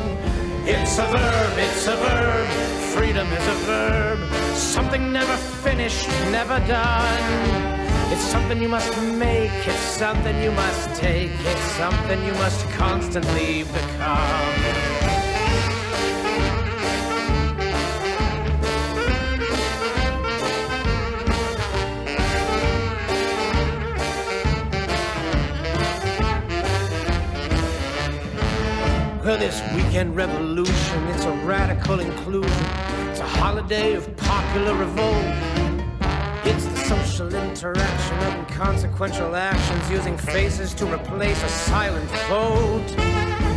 It's 0.65 0.97
a 0.97 1.05
verb, 1.05 1.53
it's 1.59 1.85
a 1.85 1.95
verb. 1.97 2.47
Freedom 2.95 3.27
is 3.31 3.47
a 3.47 3.57
verb. 3.67 4.55
Something 4.55 5.13
never 5.13 5.37
finished, 5.37 6.09
never 6.31 6.57
done. 6.65 7.74
It's 8.11 8.21
something 8.21 8.61
you 8.61 8.69
must 8.69 9.01
make, 9.17 9.51
it's 9.65 9.79
something 9.79 10.41
you 10.41 10.51
must 10.51 10.95
take, 10.95 11.31
it's 11.31 11.71
something 11.71 12.23
you 12.25 12.33
must 12.33 12.69
constantly 12.71 13.63
become. 13.63 14.85
Well, 29.25 29.39
this 29.39 29.59
weekend 29.73 30.15
revolution, 30.15 31.07
it's 31.07 31.25
a 31.25 31.31
radical 31.43 31.99
inclusion. 31.99 32.51
It's 33.09 33.19
a 33.19 33.25
holiday 33.25 33.95
of 33.95 34.15
popular 34.17 34.75
revolt. 34.75 35.54
Social 37.15 37.33
interaction 37.33 38.17
of 38.27 38.33
inconsequential 38.39 39.37
actions 39.37 39.89
using 39.89 40.17
faces 40.17 40.73
to 40.73 40.85
replace 40.85 41.41
a 41.43 41.47
silent 41.47 42.09
vote. 42.27 42.93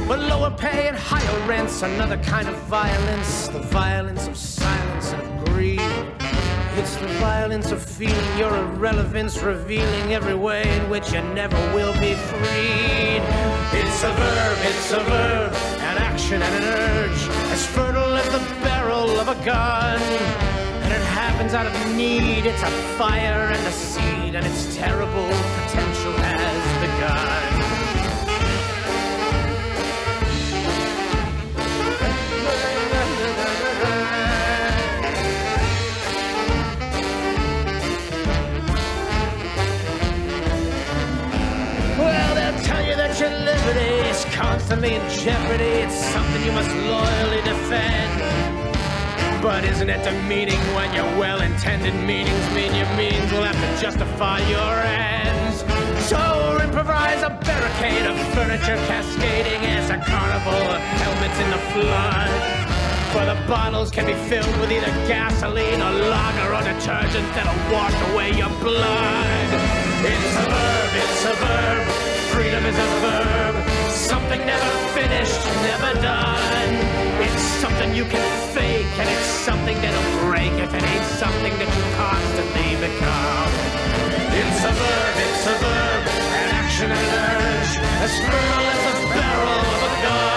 But 0.07 0.21
lower 0.21 0.53
pay 0.53 0.87
and 0.87 0.97
higher 0.97 1.49
rents, 1.49 1.83
another 1.83 2.19
kind 2.19 2.49
of 2.49 2.55
violence, 2.69 3.49
the 3.49 3.59
violence 3.59 4.29
of 4.29 4.37
silence 4.37 5.11
and 5.11 5.23
of 5.23 5.45
greed. 5.47 5.81
It's 6.77 6.95
the 6.99 7.09
violence 7.19 7.73
of 7.73 7.83
feeling 7.83 8.39
your 8.39 8.55
irrelevance, 8.57 9.43
revealing 9.43 10.13
every 10.15 10.37
way 10.37 10.63
in 10.77 10.89
which 10.89 11.13
you 11.13 11.21
never 11.35 11.59
will 11.75 11.95
be 11.95 12.15
freed. 12.15 13.23
It's 13.73 14.05
a 14.05 14.13
verb, 14.13 14.59
it's 14.63 14.93
a 14.93 15.01
verb, 15.01 15.53
an 15.81 15.99
action 15.99 16.41
and 16.41 16.63
an 16.63 16.75
urge, 16.79 17.29
as 17.51 17.67
fertile 17.67 18.15
as 18.15 18.29
the 18.31 18.39
barrel 18.63 19.19
of 19.19 19.27
a 19.27 19.45
gun. 19.45 20.48
Happens 21.39 21.55
out 21.55 21.67
of 21.67 21.97
need, 21.97 22.47
it's 22.47 22.63
a 22.65 22.71
fire 22.99 23.53
and 23.53 23.65
a 23.65 23.71
seed, 23.71 24.35
and 24.35 24.45
its 24.45 24.77
terrible 24.77 25.29
potential 25.63 26.13
has 26.19 26.63
begun. 26.83 27.79
Well, 42.01 42.35
they'll 42.35 42.65
tell 42.65 42.85
you 42.85 42.97
that 42.97 43.21
your 43.21 43.31
liberty 43.31 44.09
is 44.11 44.25
constantly 44.35 44.97
in 44.97 45.09
jeopardy. 45.11 45.87
It's 45.87 45.95
something 45.95 46.45
you 46.45 46.51
must 46.51 46.75
loyally 46.75 47.43
defend. 47.43 48.48
But 49.41 49.65
isn't 49.65 49.89
it 49.89 50.03
demeaning 50.03 50.59
when 50.75 50.93
your 50.95 51.07
well-intended 51.17 51.95
meanings 51.95 52.47
mean 52.55 52.75
your 52.75 52.91
means 52.97 53.31
will 53.31 53.45
have 53.45 53.55
to 53.55 53.83
justify 53.83 54.41
your 54.51 54.75
ends? 54.83 55.63
So 56.11 56.59
improvise 56.61 57.23
a 57.23 57.31
barricade 57.47 58.07
of 58.07 58.19
furniture 58.35 58.77
cascading 58.91 59.63
as 59.79 59.91
a 59.91 59.99
carnival 59.99 60.63
of 60.75 60.83
helmets 60.99 61.39
in 61.39 61.51
the 61.51 61.63
flood. 61.71 62.59
For 63.15 63.25
the 63.25 63.39
bottles 63.47 63.91
can 63.91 64.07
be 64.07 64.15
filled 64.29 64.55
with 64.61 64.73
either 64.73 64.91
gasoline 65.07 65.81
or 65.81 65.93
lager 66.11 66.55
or 66.55 66.63
detergent 66.75 67.27
that'll 67.35 67.73
wash 67.73 67.95
away 68.11 68.33
your 68.33 68.51
blood. 68.59 69.49
It's 70.03 70.35
a 70.35 70.47
verb, 70.51 70.91
it's 70.99 71.25
a 71.25 71.35
verb. 71.39 71.87
Freedom 72.35 72.65
is 72.67 72.77
a 72.77 72.89
verb. 73.07 73.55
Something 73.91 74.41
never 74.45 74.71
finished, 74.99 75.45
never 75.63 75.98
something 81.39 81.59
that 81.59 81.77
you 81.77 81.85
constantly 81.95 82.75
become. 82.83 83.53
It's 84.35 84.65
a 84.65 84.73
verb, 84.75 85.15
it's 85.23 85.47
a 85.47 85.57
verb, 85.63 86.03
an 86.35 86.49
action 86.51 86.91
and 86.91 86.99
urge, 86.99 87.79
as 88.03 88.13
fearless 88.19 88.83
as 88.91 89.05
barrel 89.15 89.61
of 89.61 89.83
a 89.83 90.03
gun. 90.03 90.28